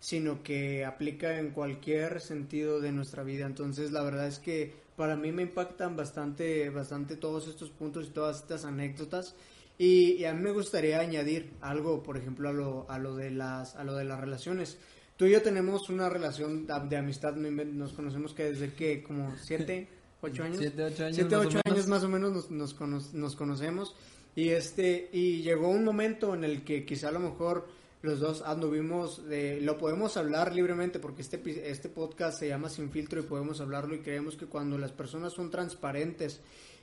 sino 0.00 0.42
que 0.42 0.84
aplica 0.84 1.38
en 1.38 1.50
cualquier 1.50 2.20
sentido 2.20 2.80
de 2.80 2.90
nuestra 2.90 3.22
vida. 3.22 3.46
Entonces, 3.46 3.92
la 3.92 4.02
verdad 4.02 4.26
es 4.26 4.40
que 4.40 4.72
para 4.96 5.14
mí 5.14 5.30
me 5.30 5.42
impactan 5.42 5.94
bastante, 5.94 6.68
bastante 6.70 7.14
todos 7.14 7.46
estos 7.46 7.70
puntos 7.70 8.08
y 8.08 8.10
todas 8.10 8.38
estas 8.38 8.64
anécdotas. 8.64 9.36
Y, 9.78 10.24
a 10.24 10.34
mí 10.34 10.42
me 10.42 10.50
gustaría 10.50 10.98
añadir 10.98 11.52
algo, 11.60 12.02
por 12.02 12.16
ejemplo, 12.16 12.48
a 12.48 12.52
lo, 12.52 12.90
a 12.90 12.98
lo, 12.98 13.14
de, 13.14 13.30
las, 13.30 13.76
a 13.76 13.84
lo 13.84 13.94
de 13.94 14.04
las 14.04 14.20
relaciones. 14.20 14.78
Tú 15.16 15.26
y 15.26 15.30
yo 15.30 15.42
tenemos 15.42 15.88
una 15.90 16.08
relación 16.08 16.66
de, 16.66 16.96
amistad, 16.96 17.36
nos 17.36 17.92
conocemos 17.92 18.34
que 18.34 18.50
desde 18.50 18.72
que 18.72 19.04
como 19.04 19.36
siete, 19.36 19.86
ocho 20.20 20.44
años. 20.44 20.58
Siete, 20.58 20.84
ocho 20.84 21.04
años. 21.04 21.16
Siete, 21.16 21.36
ocho 21.36 21.60
años 21.64 21.86
más 21.86 22.04
o 22.04 22.08
menos 22.08 22.50
nos, 22.50 22.50
nos, 22.80 23.14
nos 23.14 23.36
conocemos. 23.36 23.94
Y, 24.34 24.50
este, 24.50 25.08
y 25.12 25.42
llegó 25.42 25.68
un 25.68 25.84
momento 25.84 26.34
en 26.34 26.44
el 26.44 26.62
que 26.62 26.84
quizá 26.84 27.08
a 27.08 27.12
lo 27.12 27.20
mejor 27.20 27.66
los 28.02 28.20
dos 28.20 28.42
anduvimos, 28.42 29.28
de, 29.28 29.60
lo 29.60 29.76
podemos 29.78 30.16
hablar 30.16 30.54
libremente 30.54 31.00
porque 31.00 31.22
este, 31.22 31.70
este 31.70 31.88
podcast 31.88 32.38
se 32.38 32.48
llama 32.48 32.68
Sin 32.68 32.90
Filtro 32.90 33.20
y 33.20 33.24
podemos 33.24 33.60
hablarlo 33.60 33.94
y 33.94 33.98
creemos 33.98 34.36
que 34.36 34.46
cuando 34.46 34.78
las 34.78 34.92
personas 34.92 35.32
son 35.32 35.50
transparentes 35.50 36.40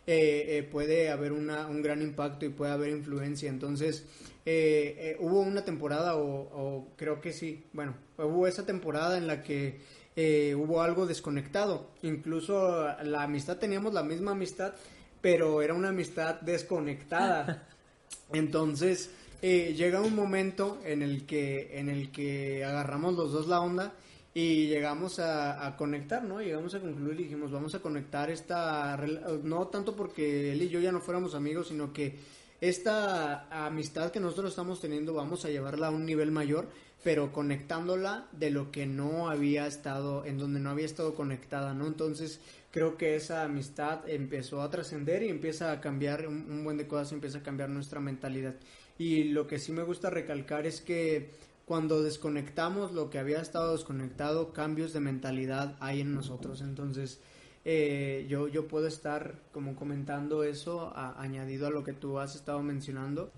eh, 0.07 0.57
eh, 0.57 0.63
puede 0.63 1.09
haber 1.09 1.31
una, 1.31 1.65
un 1.67 1.81
gran 1.81 2.01
impacto 2.01 2.45
y 2.45 2.49
puede 2.49 2.73
haber 2.73 2.89
influencia. 2.89 3.49
Entonces, 3.49 4.05
eh, 4.45 5.17
hubo 5.19 5.39
una 5.39 5.63
temporada, 5.63 6.17
o, 6.17 6.93
creo 6.95 7.21
que 7.21 7.33
sí, 7.33 7.63
bueno, 7.73 7.95
hubo 8.17 8.45
esa 8.45 8.65
temporada 8.65 9.17
en 9.17 9.25
la 9.27 9.41
que 9.41 9.79
hubo 10.15 10.81
algo 10.81 11.05
desconectado. 11.05 11.91
Incluso 12.01 12.87
la 13.03 13.23
amistad, 13.23 13.57
teníamos 13.57 13.93
la 13.93 14.03
misma 14.03 14.31
amistad, 14.31 14.73
pero 15.21 15.61
era 15.61 15.73
una 15.73 15.89
amistad 15.89 16.41
desconectada. 16.41 17.67
Entonces, 18.33 19.09
eh, 19.41 19.73
llega 19.75 20.01
un 20.01 20.15
momento 20.15 20.79
en 20.85 21.01
el 21.03 21.25
que 21.25 21.77
en 21.77 21.89
el 21.89 22.11
que 22.11 22.63
agarramos 22.63 23.15
los 23.15 23.31
dos 23.31 23.47
la 23.47 23.59
onda 23.59 23.93
y 24.33 24.67
llegamos 24.67 25.19
a, 25.19 25.75
conectar, 25.77 26.23
¿no? 26.23 26.41
Llegamos 26.41 26.75
a 26.75 26.81
concluir 26.81 27.19
y 27.19 27.23
dijimos, 27.23 27.51
vamos 27.51 27.73
a 27.73 27.79
conectar 27.79 28.29
esta, 28.29 28.97
no 29.43 29.67
tanto 29.67 29.95
porque 29.95 30.51
él 30.51 30.61
y 30.61 30.69
yo 30.69 30.81
ya 30.81 30.91
no 30.91 30.99
fuéramos 30.99 31.35
amigos, 31.35 31.69
sino 31.69 31.93
que 31.93 32.17
esta 32.61 33.65
amistad 33.65 34.11
que 34.11 34.19
nosotros 34.19 34.51
estamos 34.51 34.79
teniendo 34.79 35.13
vamos 35.13 35.45
a 35.45 35.49
llevarla 35.49 35.87
a 35.87 35.91
un 35.91 36.05
nivel 36.05 36.31
mayor, 36.31 36.69
pero 37.03 37.31
conectándola 37.31 38.27
de 38.31 38.49
lo 38.49 38.71
que 38.71 38.85
no 38.85 39.29
había 39.29 39.67
estado, 39.67 40.25
en 40.25 40.37
donde 40.37 40.59
no 40.59 40.69
había 40.69 40.85
estado 40.85 41.13
conectada, 41.13 41.73
¿no? 41.73 41.85
Entonces 41.85 42.39
creo 42.71 42.97
que 42.97 43.15
esa 43.15 43.43
amistad 43.43 44.07
empezó 44.09 44.61
a 44.61 44.69
trascender 44.69 45.23
y 45.23 45.29
empieza 45.29 45.71
a 45.71 45.81
cambiar 45.81 46.27
un, 46.27 46.63
buen 46.63 46.77
de 46.77 46.87
cosas, 46.87 47.11
empieza 47.11 47.37
a 47.37 47.43
cambiar 47.43 47.69
nuestra 47.69 47.99
mentalidad. 47.99 48.55
Y 48.97 49.25
lo 49.25 49.47
que 49.47 49.59
sí 49.59 49.71
me 49.71 49.83
gusta 49.83 50.09
recalcar 50.09 50.65
es 50.65 50.81
que 50.81 51.31
cuando 51.65 52.01
desconectamos 52.01 52.91
lo 52.93 53.09
que 53.09 53.19
había 53.19 53.41
estado 53.41 53.73
desconectado, 53.73 54.53
cambios 54.53 54.93
de 54.93 54.99
mentalidad 54.99 55.75
hay 55.79 56.01
en 56.01 56.13
nosotros. 56.13 56.61
Entonces, 56.61 57.19
eh, 57.65 58.25
yo, 58.29 58.47
yo 58.47 58.67
puedo 58.67 58.87
estar 58.87 59.41
como 59.51 59.75
comentando 59.75 60.43
eso 60.43 60.93
añadido 60.95 61.67
a 61.67 61.71
lo 61.71 61.83
que 61.83 61.93
tú 61.93 62.19
has 62.19 62.35
estado 62.35 62.61
mencionando. 62.61 63.31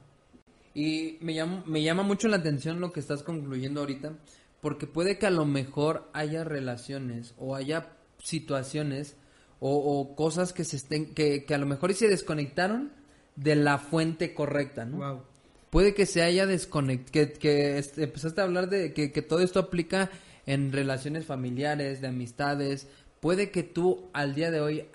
Y 0.74 1.18
me 1.22 1.34
llama, 1.34 1.64
me 1.66 1.82
llama 1.82 2.04
mucho 2.04 2.28
la 2.28 2.38
atención 2.38 2.80
lo 2.80 2.92
que 2.92 3.00
estás 3.00 3.24
concluyendo 3.24 3.80
ahorita, 3.80 4.14
porque 4.62 4.86
puede 4.86 5.18
que 5.18 5.26
a 5.26 5.32
lo 5.32 5.46
mejor 5.46 6.10
haya 6.14 6.44
relaciones 6.44 7.34
o 7.38 7.56
haya 7.56 7.96
situaciones 8.20 9.16
o, 9.60 10.14
cosas 10.16 10.54
que 10.54 10.64
se 10.64 10.76
estén, 10.76 11.16
que, 11.16 11.46
que, 11.46 11.56
a 11.56 11.58
lo 11.58 11.66
mejor 11.66 11.92
se 11.96 12.08
desconectaron 12.08 12.92
de 13.36 13.56
la 13.56 13.80
fuente 13.80 14.36
correcta, 14.36 14.86
¿no? 14.86 14.98
Wow 14.98 15.24
puede 15.70 15.94
que 15.94 16.06
se 16.06 16.24
haya 16.24 16.46
desconectado, 16.46 17.12
que, 17.12 17.34
que 17.34 17.84
empezaste 17.98 18.42
a 18.42 18.46
hablar 18.46 18.70
de 18.70 18.94
que, 18.94 19.22
todo 19.22 19.40
esto 19.40 19.60
aplica 19.60 20.10
en 20.46 20.72
relaciones 20.72 21.26
familiares, 21.26 22.02
de 22.02 22.08
amistades, 22.08 22.88
puede 23.20 23.52
que 23.52 23.64
tú 23.64 24.10
al 24.14 24.36
día 24.36 24.52
de 24.52 24.62
hoy, 24.62 24.86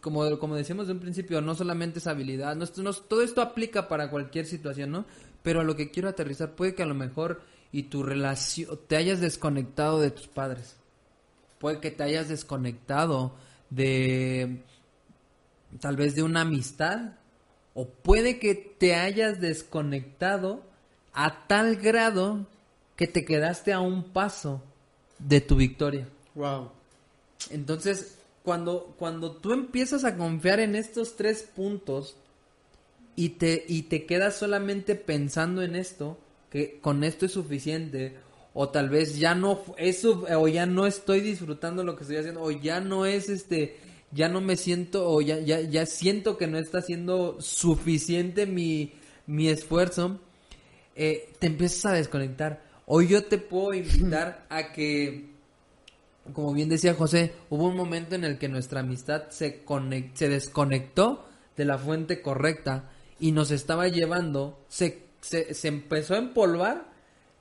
como, 0.00 0.38
como 0.38 0.56
decíamos 0.56 0.86
de 0.86 0.92
un 0.92 1.00
principio, 1.00 1.40
no 1.40 1.54
solamente 1.54 1.98
esa 1.98 2.12
habilidad, 2.12 2.56
no, 2.56 2.66
todo 2.66 3.22
esto 3.22 3.42
aplica 3.42 3.88
para 3.88 4.10
cualquier 4.10 4.46
situación, 4.46 4.90
¿no? 4.90 5.06
Pero 5.42 5.60
a 5.60 5.64
lo 5.64 5.76
que 5.76 5.90
quiero 5.90 6.08
aterrizar, 6.08 6.54
puede 6.54 6.74
que 6.74 6.82
a 6.82 6.86
lo 6.86 6.94
mejor 6.94 7.42
y 7.72 7.84
tu 7.84 8.02
relación, 8.02 8.78
te 8.86 8.96
hayas 8.96 9.20
desconectado 9.20 10.00
de 10.00 10.10
tus 10.10 10.28
padres, 10.28 10.76
puede 11.58 11.80
que 11.80 11.90
te 11.90 12.04
hayas 12.04 12.28
desconectado 12.28 13.34
de 13.70 14.62
tal 15.80 15.96
vez 15.96 16.14
de 16.14 16.22
una 16.22 16.42
amistad 16.42 17.12
o 17.74 17.88
puede 17.88 18.38
que 18.38 18.54
te 18.54 18.94
hayas 18.94 19.40
desconectado 19.40 20.62
a 21.12 21.46
tal 21.46 21.76
grado 21.76 22.46
que 22.96 23.06
te 23.06 23.24
quedaste 23.24 23.72
a 23.72 23.80
un 23.80 24.12
paso 24.12 24.62
de 25.18 25.40
tu 25.40 25.56
victoria. 25.56 26.08
Wow. 26.34 26.77
Entonces, 27.50 28.18
cuando, 28.42 28.94
cuando 28.98 29.32
tú 29.32 29.52
empiezas 29.52 30.04
a 30.04 30.16
confiar 30.16 30.60
en 30.60 30.74
estos 30.74 31.16
tres 31.16 31.42
puntos 31.42 32.16
y 33.16 33.30
te, 33.30 33.64
y 33.68 33.82
te 33.82 34.06
quedas 34.06 34.36
solamente 34.36 34.94
pensando 34.94 35.62
en 35.62 35.76
esto, 35.76 36.18
que 36.50 36.78
con 36.80 37.04
esto 37.04 37.26
es 37.26 37.32
suficiente, 37.32 38.16
o 38.54 38.70
tal 38.70 38.88
vez 38.88 39.18
ya 39.18 39.34
no 39.34 39.62
eso 39.76 40.26
o 40.36 40.48
ya 40.48 40.66
no 40.66 40.86
estoy 40.86 41.20
disfrutando 41.20 41.84
lo 41.84 41.94
que 41.94 42.02
estoy 42.02 42.16
haciendo, 42.16 42.42
o 42.42 42.50
ya 42.50 42.80
no 42.80 43.06
es 43.06 43.28
este 43.28 43.76
ya 44.10 44.28
no 44.28 44.40
me 44.40 44.56
siento 44.56 45.08
o 45.08 45.20
ya, 45.20 45.38
ya, 45.38 45.60
ya 45.60 45.86
siento 45.86 46.38
que 46.38 46.46
no 46.46 46.58
está 46.58 46.80
siendo 46.80 47.40
suficiente 47.40 48.46
mi, 48.46 48.94
mi 49.26 49.48
esfuerzo, 49.48 50.20
eh, 50.94 51.30
te 51.38 51.46
empiezas 51.46 51.86
a 51.86 51.92
desconectar. 51.92 52.62
Hoy 52.86 53.08
yo 53.08 53.24
te 53.24 53.38
puedo 53.38 53.74
invitar 53.74 54.46
a 54.48 54.72
que, 54.72 55.26
como 56.32 56.52
bien 56.52 56.68
decía 56.68 56.94
José, 56.94 57.32
hubo 57.50 57.68
un 57.68 57.76
momento 57.76 58.14
en 58.14 58.24
el 58.24 58.38
que 58.38 58.48
nuestra 58.48 58.80
amistad 58.80 59.28
se, 59.30 59.64
se 60.14 60.28
desconectó 60.28 61.24
de 61.56 61.64
la 61.64 61.78
fuente 61.78 62.22
correcta 62.22 62.90
y 63.20 63.32
nos 63.32 63.50
estaba 63.50 63.88
llevando, 63.88 64.64
se, 64.68 65.04
se, 65.20 65.54
se 65.54 65.68
empezó 65.68 66.14
a 66.14 66.18
empolvar 66.18 66.88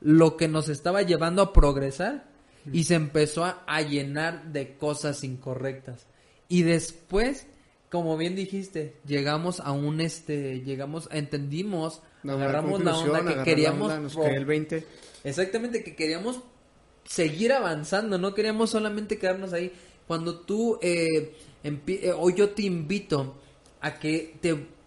lo 0.01 0.37
que 0.37 0.47
nos 0.47 0.69
estaba 0.69 1.01
llevando 1.01 1.41
a 1.41 1.53
progresar 1.53 2.25
y 2.71 2.83
se 2.83 2.95
empezó 2.95 3.45
a 3.45 3.81
llenar 3.81 4.51
de 4.51 4.75
cosas 4.77 5.23
incorrectas. 5.23 6.05
Y 6.49 6.63
después, 6.63 7.47
como 7.89 8.17
bien 8.17 8.35
dijiste, 8.35 8.95
llegamos 9.05 9.59
a 9.59 9.71
un 9.71 10.01
este, 10.01 10.61
llegamos, 10.61 11.09
entendimos, 11.11 12.01
agarramos 12.27 12.83
la 12.83 12.97
onda 12.97 13.25
que 13.25 13.43
queríamos. 13.43 14.15
el 14.25 14.45
20. 14.45 14.85
Exactamente, 15.23 15.83
que 15.83 15.95
queríamos 15.95 16.41
seguir 17.07 17.53
avanzando, 17.53 18.17
no 18.17 18.33
queríamos 18.33 18.69
solamente 18.69 19.17
quedarnos 19.17 19.53
ahí. 19.53 19.71
Cuando 20.05 20.39
tú, 20.39 20.77
eh, 20.81 21.35
eh 21.63 22.13
o 22.15 22.29
yo 22.29 22.51
te 22.51 22.63
invito 22.63 23.35
a 23.81 23.97
que 23.97 24.37
te 24.41 24.77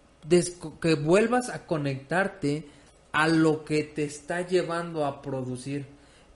que 0.79 0.95
vuelvas 0.95 1.49
a 1.49 1.65
conectarte 1.65 2.65
a 3.11 3.27
lo 3.27 3.65
que 3.65 3.83
te 3.83 4.03
está 4.03 4.45
llevando 4.47 5.05
a 5.05 5.21
producir. 5.21 5.85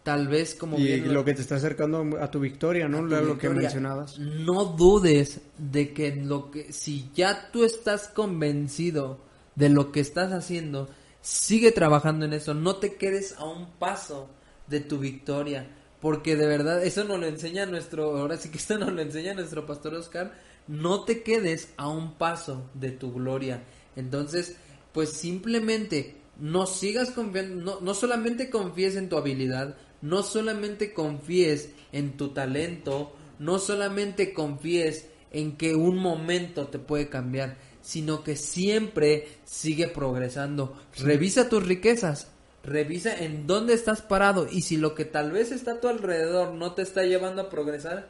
Tal 0.03 0.27
vez 0.27 0.53
como 0.53 0.77
y 0.77 0.83
bien 0.83 1.13
lo 1.13 1.25
que 1.25 1.33
te 1.33 1.41
está 1.41 1.55
acercando 1.55 2.05
a 2.19 2.29
tu 2.29 2.39
victoria, 2.39 2.87
¿no? 2.87 2.99
tu 2.99 3.05
Lo, 3.05 3.37
que 3.39 3.49
mencionabas. 3.49 4.19
No 4.19 4.65
dudes 4.65 5.41
de 5.57 5.93
que 5.93 6.15
lo 6.15 6.51
que 6.51 6.71
si 6.71 7.09
ya 7.15 7.49
tú 7.51 7.63
estás 7.63 8.09
convencido 8.09 9.19
de 9.55 9.69
lo 9.69 9.91
que 9.91 10.01
estás 10.01 10.31
haciendo, 10.31 10.89
sigue 11.21 11.71
trabajando 11.71 12.25
en 12.25 12.33
eso, 12.33 12.53
no 12.53 12.75
te 12.75 12.95
quedes 12.95 13.35
a 13.39 13.45
un 13.45 13.71
paso 13.79 14.29
de 14.67 14.79
tu 14.79 14.99
victoria, 14.99 15.67
porque 16.01 16.35
de 16.35 16.47
verdad 16.47 16.83
eso 16.83 17.03
nos 17.03 17.19
lo 17.19 17.27
enseña 17.27 17.65
nuestro, 17.65 18.17
ahora 18.17 18.37
sí 18.37 18.49
que 18.49 18.57
esto 18.57 18.77
nos 18.77 18.91
lo 18.91 19.01
enseña 19.01 19.33
nuestro 19.33 19.65
pastor 19.65 19.95
Oscar, 19.95 20.33
no 20.67 21.03
te 21.03 21.23
quedes 21.23 21.69
a 21.77 21.89
un 21.89 22.13
paso 22.13 22.69
de 22.73 22.91
tu 22.91 23.13
gloria. 23.13 23.63
Entonces, 23.95 24.57
pues 24.91 25.09
simplemente 25.09 26.17
no 26.39 26.65
sigas 26.65 27.11
confiando, 27.11 27.55
no, 27.55 27.81
no 27.81 27.93
solamente 27.93 28.49
confíes 28.49 28.95
en 28.95 29.09
tu 29.09 29.17
habilidad, 29.17 29.77
no 30.01 30.23
solamente 30.23 30.93
confíes 30.93 31.69
en 31.91 32.17
tu 32.17 32.29
talento, 32.29 33.15
no 33.39 33.59
solamente 33.59 34.33
confíes 34.33 35.07
en 35.31 35.57
que 35.57 35.75
un 35.75 35.97
momento 35.97 36.67
te 36.67 36.79
puede 36.79 37.09
cambiar, 37.09 37.57
sino 37.81 38.23
que 38.23 38.35
siempre 38.35 39.27
sigue 39.43 39.87
progresando. 39.87 40.77
Revisa 40.97 41.49
tus 41.49 41.65
riquezas, 41.65 42.31
revisa 42.65 43.15
en 43.15 43.47
dónde 43.47 43.73
estás 43.73 44.01
parado 44.01 44.47
y 44.49 44.63
si 44.63 44.77
lo 44.77 44.95
que 44.95 45.05
tal 45.05 45.31
vez 45.31 45.51
está 45.51 45.73
a 45.73 45.79
tu 45.79 45.87
alrededor 45.87 46.53
no 46.53 46.73
te 46.73 46.81
está 46.81 47.03
llevando 47.03 47.43
a 47.43 47.49
progresar, 47.49 48.09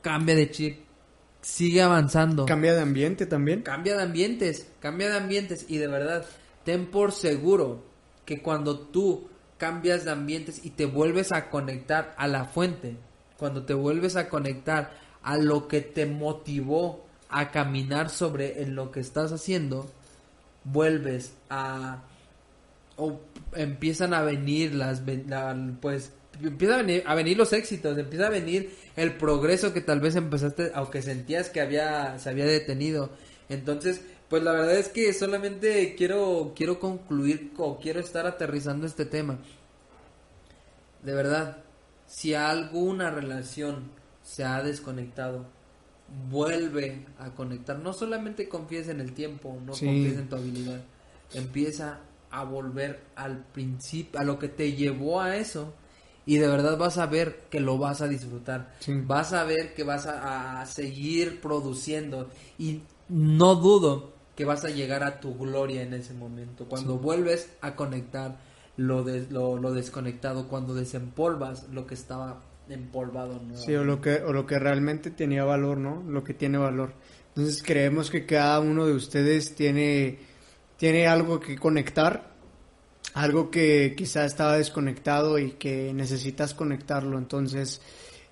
cambia 0.00 0.34
de 0.34 0.50
chip, 0.50 0.80
sigue 1.42 1.82
avanzando. 1.82 2.46
Cambia 2.46 2.74
de 2.74 2.80
ambiente 2.80 3.26
también. 3.26 3.62
Cambia 3.62 3.96
de 3.96 4.02
ambientes, 4.02 4.66
cambia 4.80 5.10
de 5.10 5.18
ambientes 5.18 5.66
y 5.68 5.76
de 5.76 5.86
verdad, 5.86 6.24
ten 6.64 6.90
por 6.90 7.12
seguro 7.12 7.84
que 8.24 8.42
cuando 8.42 8.78
tú 8.78 9.28
cambias 9.58 10.04
de 10.04 10.12
ambientes 10.12 10.64
y 10.64 10.70
te 10.70 10.86
vuelves 10.86 11.32
a 11.32 11.50
conectar 11.50 12.14
a 12.16 12.26
la 12.26 12.46
fuente, 12.46 12.96
cuando 13.36 13.64
te 13.64 13.74
vuelves 13.74 14.16
a 14.16 14.28
conectar 14.28 14.92
a 15.22 15.36
lo 15.36 15.68
que 15.68 15.80
te 15.80 16.06
motivó 16.06 17.04
a 17.28 17.50
caminar 17.50 18.08
sobre 18.08 18.62
en 18.62 18.74
lo 18.74 18.90
que 18.90 19.00
estás 19.00 19.32
haciendo, 19.32 19.90
vuelves 20.64 21.34
a 21.50 22.02
o 22.98 23.20
empiezan 23.54 24.14
a 24.14 24.22
venir 24.22 24.74
las 24.74 25.02
la- 25.26 25.56
pues 25.80 26.12
empieza 26.42 26.74
a 26.74 26.78
venir, 26.78 27.02
a 27.06 27.14
venir 27.14 27.36
los 27.36 27.52
éxitos, 27.52 27.98
empieza 27.98 28.26
a 28.26 28.30
venir 28.30 28.72
el 28.96 29.16
progreso 29.16 29.72
que 29.72 29.80
tal 29.80 30.00
vez 30.00 30.14
empezaste, 30.16 30.70
aunque 30.74 31.02
sentías 31.02 31.50
que 31.50 31.60
había 31.60 32.18
se 32.18 32.30
había 32.30 32.44
detenido. 32.46 33.10
Entonces, 33.48 34.00
pues 34.28 34.42
la 34.42 34.52
verdad 34.52 34.76
es 34.76 34.88
que 34.88 35.12
solamente 35.12 35.94
quiero 35.96 36.52
quiero 36.54 36.78
concluir 36.78 37.52
o 37.56 37.78
quiero 37.80 37.98
estar 38.00 38.26
aterrizando 38.26 38.86
este 38.86 39.04
tema. 39.06 39.38
De 41.02 41.14
verdad, 41.14 41.58
si 42.06 42.34
alguna 42.34 43.10
relación 43.10 43.90
se 44.22 44.44
ha 44.44 44.62
desconectado, 44.62 45.46
vuelve 46.30 47.06
a 47.18 47.30
conectar. 47.34 47.78
No 47.78 47.92
solamente 47.92 48.48
confíes 48.48 48.88
en 48.88 49.00
el 49.00 49.12
tiempo, 49.12 49.58
no 49.64 49.74
Sí. 49.74 49.86
confíes 49.86 50.18
en 50.18 50.28
tu 50.28 50.36
habilidad. 50.36 50.80
Empieza 51.34 52.00
a 52.30 52.44
volver 52.44 53.00
al 53.16 53.44
principio, 53.52 54.20
a 54.20 54.24
lo 54.24 54.38
que 54.38 54.48
te 54.48 54.72
llevó 54.72 55.20
a 55.20 55.36
eso. 55.36 55.74
Y 56.26 56.36
de 56.36 56.46
verdad 56.46 56.76
vas 56.76 56.98
a 56.98 57.06
ver 57.06 57.44
que 57.50 57.58
lo 57.60 57.78
vas 57.78 58.02
a 58.02 58.08
disfrutar. 58.08 58.74
Sí. 58.80 58.92
Vas 59.06 59.32
a 59.32 59.44
ver 59.44 59.72
que 59.74 59.82
vas 59.82 60.06
a, 60.06 60.60
a 60.60 60.66
seguir 60.66 61.40
produciendo. 61.40 62.28
Y 62.58 62.82
no 63.08 63.54
dudo 63.54 64.12
que 64.36 64.44
vas 64.44 64.64
a 64.64 64.68
llegar 64.68 65.02
a 65.04 65.20
tu 65.20 65.36
gloria 65.38 65.82
en 65.82 65.94
ese 65.94 66.12
momento. 66.12 66.66
Cuando 66.66 66.98
vuelves 66.98 67.48
a 67.62 67.74
conectar 67.76 68.36
lo, 68.76 69.02
des- 69.04 69.30
lo, 69.30 69.56
lo 69.56 69.72
desconectado, 69.72 70.48
cuando 70.48 70.74
desempolvas 70.74 71.66
lo 71.72 71.86
que 71.86 71.94
estaba 71.94 72.42
empolvado. 72.68 73.40
¿no? 73.42 73.56
Sí, 73.56 73.74
o 73.74 73.82
lo 73.82 74.00
que 74.02 74.16
o 74.16 74.32
lo 74.34 74.44
que 74.46 74.58
realmente 74.58 75.10
tenía 75.10 75.44
valor, 75.44 75.78
¿no? 75.78 76.02
Lo 76.06 76.22
que 76.24 76.34
tiene 76.34 76.58
valor. 76.58 76.92
Entonces 77.28 77.62
creemos 77.62 78.10
que 78.10 78.26
cada 78.26 78.60
uno 78.60 78.84
de 78.84 78.92
ustedes 78.92 79.54
tiene 79.54 80.18
tiene 80.78 81.06
algo 81.06 81.40
que 81.40 81.58
conectar, 81.58 82.32
algo 83.12 83.50
que 83.50 83.94
quizá 83.96 84.24
estaba 84.24 84.56
desconectado 84.56 85.38
y 85.38 85.52
que 85.52 85.92
necesitas 85.92 86.54
conectarlo. 86.54 87.18
Entonces 87.18 87.82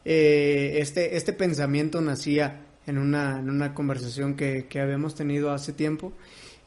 eh, 0.04 0.78
este 0.80 1.16
este 1.16 1.34
pensamiento 1.34 2.00
nacía 2.00 2.64
en 2.86 2.96
una 2.96 3.40
en 3.40 3.50
una 3.50 3.74
conversación 3.74 4.34
que 4.36 4.66
que 4.68 4.80
habíamos 4.80 5.14
tenido 5.14 5.50
hace 5.50 5.74
tiempo. 5.74 6.14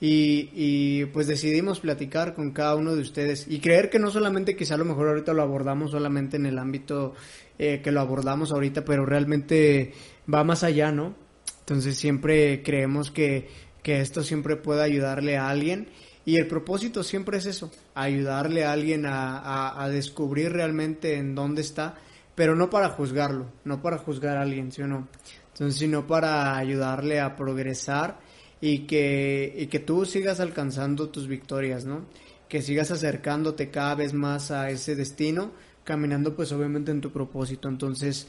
Y, 0.02 0.50
y 0.54 1.06
pues 1.08 1.28
decidimos 1.28 1.82
platicar 1.82 2.34
con 2.34 2.52
cada 2.52 2.76
uno 2.76 2.96
de 2.96 3.02
ustedes 3.02 3.46
y 3.50 3.60
creer 3.60 3.90
que 3.90 4.00
no 4.00 4.10
solamente 4.10 4.56
quizá 4.56 4.76
a 4.76 4.78
lo 4.78 4.86
mejor 4.86 5.10
ahorita 5.10 5.34
lo 5.34 5.42
abordamos 5.42 5.92
solamente 5.92 6.38
en 6.38 6.46
el 6.46 6.58
ámbito 6.58 7.16
eh, 7.58 7.82
que 7.84 7.92
lo 7.92 8.00
abordamos 8.00 8.54
ahorita, 8.54 8.86
pero 8.86 9.06
realmente 9.06 9.92
va 10.34 10.46
más 10.46 10.64
allá, 10.64 10.94
¿no? 10.94 11.16
Entonces 11.60 11.98
siempre 11.98 12.64
creemos 12.64 13.12
que, 13.12 13.50
que 13.84 14.02
esto 14.02 14.24
siempre 14.24 14.56
puede 14.56 14.84
ayudarle 14.84 15.38
a 15.38 15.50
alguien 15.50 15.88
y 16.26 16.38
el 16.38 16.48
propósito 16.48 17.04
siempre 17.04 17.38
es 17.38 17.46
eso, 17.46 17.72
ayudarle 17.96 18.66
a 18.66 18.74
alguien 18.74 19.06
a, 19.06 19.40
a, 19.40 19.84
a 19.84 19.90
descubrir 19.90 20.52
realmente 20.52 21.16
en 21.16 21.34
dónde 21.34 21.62
está, 21.62 21.96
pero 22.36 22.56
no 22.56 22.70
para 22.70 22.90
juzgarlo, 22.90 23.52
no 23.64 23.82
para 23.82 23.98
juzgar 23.98 24.38
a 24.38 24.42
alguien, 24.42 24.72
¿sí 24.72 24.82
o 24.82 24.88
no? 24.88 25.08
Entonces, 25.54 25.80
sino 25.80 26.08
para 26.08 26.56
ayudarle 26.56 27.20
a 27.20 27.36
progresar 27.36 28.20
y 28.62 28.80
que, 28.88 29.54
y 29.58 29.68
que 29.68 29.80
tú 29.80 30.06
sigas 30.06 30.40
alcanzando 30.40 31.10
tus 31.10 31.28
victorias, 31.28 31.86
¿no? 31.86 32.06
Que 32.48 32.62
sigas 32.62 32.92
acercándote 32.92 33.70
cada 33.70 33.96
vez 33.96 34.14
más 34.14 34.52
a 34.52 34.70
ese 34.70 34.96
destino, 34.96 35.52
caminando 35.84 36.36
pues 36.36 36.52
obviamente 36.52 36.92
en 36.92 37.02
tu 37.02 37.12
propósito. 37.12 37.68
Entonces, 37.68 38.28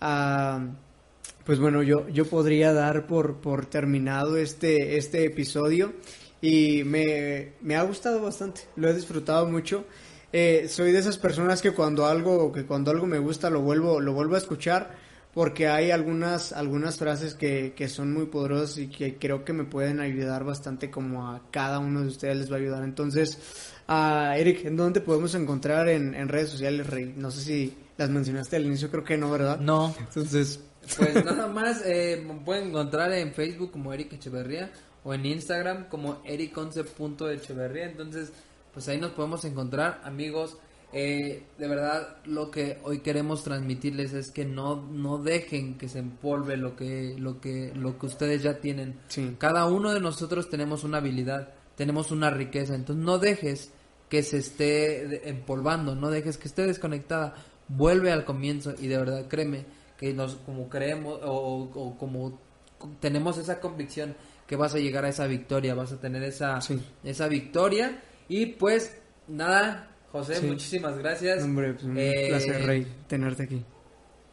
ah, 0.00 0.60
pues 1.44 1.58
bueno, 1.58 1.82
yo, 1.82 2.08
yo 2.08 2.26
podría 2.26 2.72
dar 2.72 3.06
por, 3.06 3.36
por 3.36 3.66
terminado 3.66 4.36
este, 4.36 4.96
este 4.96 5.24
episodio 5.24 5.92
y 6.40 6.84
me, 6.84 7.52
me 7.60 7.76
ha 7.76 7.82
gustado 7.82 8.22
bastante, 8.22 8.62
lo 8.76 8.88
he 8.88 8.94
disfrutado 8.94 9.46
mucho. 9.46 9.84
Eh, 10.32 10.66
soy 10.68 10.92
de 10.92 11.00
esas 11.00 11.18
personas 11.18 11.60
que 11.60 11.72
cuando 11.72 12.06
algo, 12.06 12.52
que 12.52 12.64
cuando 12.64 12.90
algo 12.90 13.06
me 13.06 13.18
gusta 13.18 13.50
lo 13.50 13.62
vuelvo, 13.62 14.00
lo 14.00 14.12
vuelvo 14.12 14.36
a 14.36 14.38
escuchar 14.38 14.96
porque 15.32 15.68
hay 15.68 15.90
algunas, 15.90 16.52
algunas 16.52 16.96
frases 16.96 17.34
que, 17.34 17.72
que 17.76 17.88
son 17.88 18.12
muy 18.12 18.26
poderosas 18.26 18.78
y 18.78 18.88
que 18.88 19.16
creo 19.16 19.44
que 19.44 19.52
me 19.52 19.64
pueden 19.64 20.00
ayudar 20.00 20.44
bastante 20.44 20.90
como 20.90 21.28
a 21.28 21.42
cada 21.50 21.78
uno 21.78 22.00
de 22.00 22.08
ustedes 22.08 22.36
les 22.36 22.50
va 22.50 22.56
a 22.56 22.58
ayudar. 22.58 22.82
Entonces, 22.82 23.38
ah, 23.86 24.34
Eric, 24.36 24.64
¿en 24.64 24.76
dónde 24.76 25.00
podemos 25.00 25.34
encontrar 25.34 25.88
en, 25.88 26.14
en 26.14 26.28
redes 26.28 26.50
sociales, 26.50 26.86
Rey? 26.86 27.14
No 27.16 27.30
sé 27.30 27.40
si 27.42 27.76
las 28.00 28.08
mencionaste 28.08 28.56
al 28.56 28.64
inicio, 28.64 28.90
creo 28.90 29.04
que 29.04 29.18
no, 29.18 29.30
¿verdad? 29.30 29.60
No, 29.60 29.94
Entonces, 29.98 30.58
Pues 30.96 31.14
nada 31.24 31.46
más 31.48 31.82
eh, 31.84 32.24
me 32.26 32.32
pueden 32.40 32.68
encontrar 32.68 33.12
en 33.12 33.34
Facebook 33.34 33.72
como 33.72 33.92
Eric 33.92 34.14
Echeverría 34.14 34.72
o 35.04 35.12
en 35.12 35.26
Instagram 35.26 35.86
como 35.90 36.22
ericonce.echeverría. 36.24 37.84
Entonces, 37.84 38.32
pues 38.72 38.88
ahí 38.88 38.98
nos 38.98 39.10
podemos 39.10 39.44
encontrar, 39.44 40.00
amigos. 40.02 40.56
Eh, 40.94 41.44
de 41.58 41.68
verdad, 41.68 42.16
lo 42.24 42.50
que 42.50 42.78
hoy 42.84 43.00
queremos 43.00 43.44
transmitirles 43.44 44.14
es 44.14 44.30
que 44.30 44.46
no, 44.46 44.76
no 44.76 45.18
dejen 45.18 45.76
que 45.76 45.86
se 45.90 45.98
empolve 45.98 46.56
lo 46.56 46.76
que, 46.76 47.14
lo 47.18 47.38
que, 47.38 47.70
lo 47.74 47.98
que 47.98 48.06
ustedes 48.06 48.42
ya 48.42 48.60
tienen. 48.60 48.98
Sí. 49.08 49.36
Cada 49.38 49.66
uno 49.66 49.92
de 49.92 50.00
nosotros 50.00 50.48
tenemos 50.48 50.84
una 50.84 50.98
habilidad, 50.98 51.50
tenemos 51.76 52.10
una 52.10 52.30
riqueza. 52.30 52.74
Entonces, 52.74 53.04
no 53.04 53.18
dejes 53.18 53.72
que 54.08 54.22
se 54.22 54.38
esté 54.38 55.28
empolvando, 55.28 55.94
no 55.94 56.10
dejes 56.10 56.36
que 56.36 56.48
esté 56.48 56.66
desconectada. 56.66 57.34
Vuelve 57.72 58.10
al 58.10 58.24
comienzo 58.24 58.74
y 58.78 58.88
de 58.88 58.98
verdad, 58.98 59.26
créeme 59.28 59.64
que 59.96 60.12
nos 60.12 60.36
como 60.36 60.68
creemos 60.68 61.20
o, 61.22 61.70
o 61.74 61.96
como 61.98 62.38
tenemos 63.00 63.38
esa 63.38 63.60
convicción 63.60 64.16
que 64.46 64.56
vas 64.56 64.74
a 64.74 64.78
llegar 64.78 65.04
a 65.04 65.08
esa 65.10 65.26
victoria, 65.26 65.74
vas 65.74 65.92
a 65.92 66.00
tener 66.00 66.22
esa 66.24 66.60
Sí. 66.60 66.80
esa 67.04 67.28
victoria 67.28 68.00
y 68.28 68.46
pues 68.46 68.96
nada, 69.28 69.94
José, 70.10 70.36
Sí. 70.36 70.46
muchísimas 70.46 70.98
gracias. 70.98 71.42
hombre, 71.44 71.74
pues 71.74 71.84
un 71.84 71.96
Eh, 71.98 72.26
placer, 72.30 72.66
Rey, 72.66 72.86
tenerte 73.06 73.44
aquí. 73.44 73.62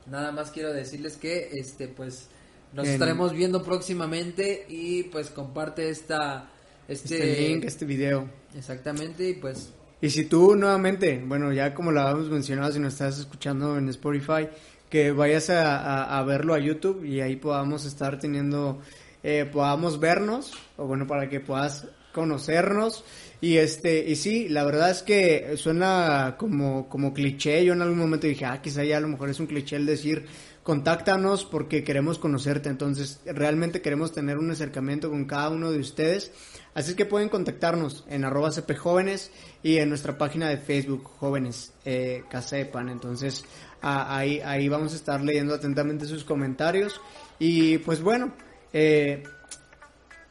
Nada 0.07 0.31
más 0.31 0.49
quiero 0.51 0.73
decirles 0.73 1.17
que 1.17 1.49
este 1.53 1.87
pues 1.89 2.29
nos 2.73 2.87
estaremos 2.87 3.33
viendo 3.33 3.61
próximamente 3.63 4.65
y 4.69 5.03
pues 5.03 5.29
comparte 5.29 5.89
esta 5.89 6.49
este, 6.87 7.15
Este 7.17 7.49
link, 7.49 7.63
este 7.65 7.85
video. 7.85 8.29
exactamente 8.55 9.29
y 9.29 9.33
pues 9.33 9.73
Y 10.01 10.09
si 10.09 10.25
tú 10.25 10.55
nuevamente, 10.55 11.23
bueno, 11.25 11.51
ya 11.53 11.73
como 11.73 11.91
lo 11.91 12.01
habíamos 12.01 12.29
mencionado, 12.29 12.71
si 12.71 12.79
nos 12.79 12.93
estás 12.93 13.19
escuchando 13.19 13.77
en 13.77 13.89
Spotify, 13.89 14.47
que 14.89 15.11
vayas 15.11 15.49
a, 15.49 16.17
a- 16.19 16.23
verlo 16.23 16.53
a 16.53 16.59
YouTube 16.59 17.03
y 17.03 17.19
ahí 17.21 17.35
podamos 17.35 17.83
estar 17.85 18.19
teniendo, 18.19 18.79
eh, 19.23 19.49
podamos 19.51 19.99
vernos, 19.99 20.53
o 20.77 20.85
bueno, 20.85 21.07
para 21.07 21.27
que 21.29 21.39
puedas 21.39 21.87
conocernos. 22.13 23.03
Y 23.41 23.57
este, 23.57 24.07
y 24.09 24.15
sí, 24.15 24.49
la 24.49 24.63
verdad 24.63 24.89
es 24.91 25.03
que 25.03 25.55
suena 25.57 26.35
como, 26.37 26.87
como 26.89 27.13
cliché. 27.13 27.63
Yo 27.65 27.73
en 27.73 27.81
algún 27.81 27.99
momento 27.99 28.27
dije, 28.27 28.45
ah, 28.45 28.61
quizá 28.61 28.83
ya 28.83 28.97
a 28.97 28.99
lo 29.01 29.07
mejor 29.09 29.29
es 29.29 29.39
un 29.39 29.47
cliché 29.47 29.75
el 29.75 29.85
decir 29.85 30.25
contáctanos 30.67 31.45
porque 31.45 31.85
queremos 31.85 32.19
conocerte, 32.19 32.67
entonces 32.67 33.21
realmente 33.25 33.81
queremos 33.81 34.11
tener 34.11 34.37
un 34.37 34.51
acercamiento 34.51 35.09
con 35.09 35.23
cada 35.23 35.49
uno 35.49 35.71
de 35.71 35.79
ustedes. 35.79 36.33
Así 36.73 36.93
que 36.93 37.05
pueden 37.05 37.29
contactarnos 37.29 38.03
en 38.09 38.25
arroba 38.25 38.51
Jóvenes 38.77 39.31
y 39.63 39.77
en 39.77 39.87
nuestra 39.87 40.17
página 40.17 40.49
de 40.49 40.57
Facebook 40.57 41.05
Jóvenes 41.05 41.71
eh, 41.85 42.25
Casa 42.29 42.57
de 42.57 42.65
Pan. 42.65 42.89
Entonces 42.89 43.45
ahí, 43.81 44.41
ahí 44.41 44.67
vamos 44.67 44.91
a 44.91 44.97
estar 44.97 45.23
leyendo 45.23 45.55
atentamente 45.55 46.05
sus 46.05 46.25
comentarios. 46.25 46.99
Y 47.39 47.77
pues 47.77 48.01
bueno, 48.01 48.33
eh, 48.73 49.23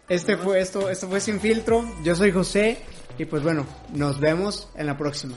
este 0.07 0.37
fue 0.37 0.61
esto, 0.61 0.91
esto 0.91 1.09
fue 1.09 1.21
Sin 1.21 1.41
Filtro. 1.41 1.83
Yo 2.05 2.15
soy 2.15 2.31
José 2.31 2.77
y 3.17 3.25
pues 3.25 3.43
bueno, 3.43 3.67
nos 3.95 4.21
vemos 4.21 4.69
en 4.77 4.85
la 4.85 4.99
próxima. 4.99 5.35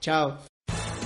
Chao. 0.00 0.53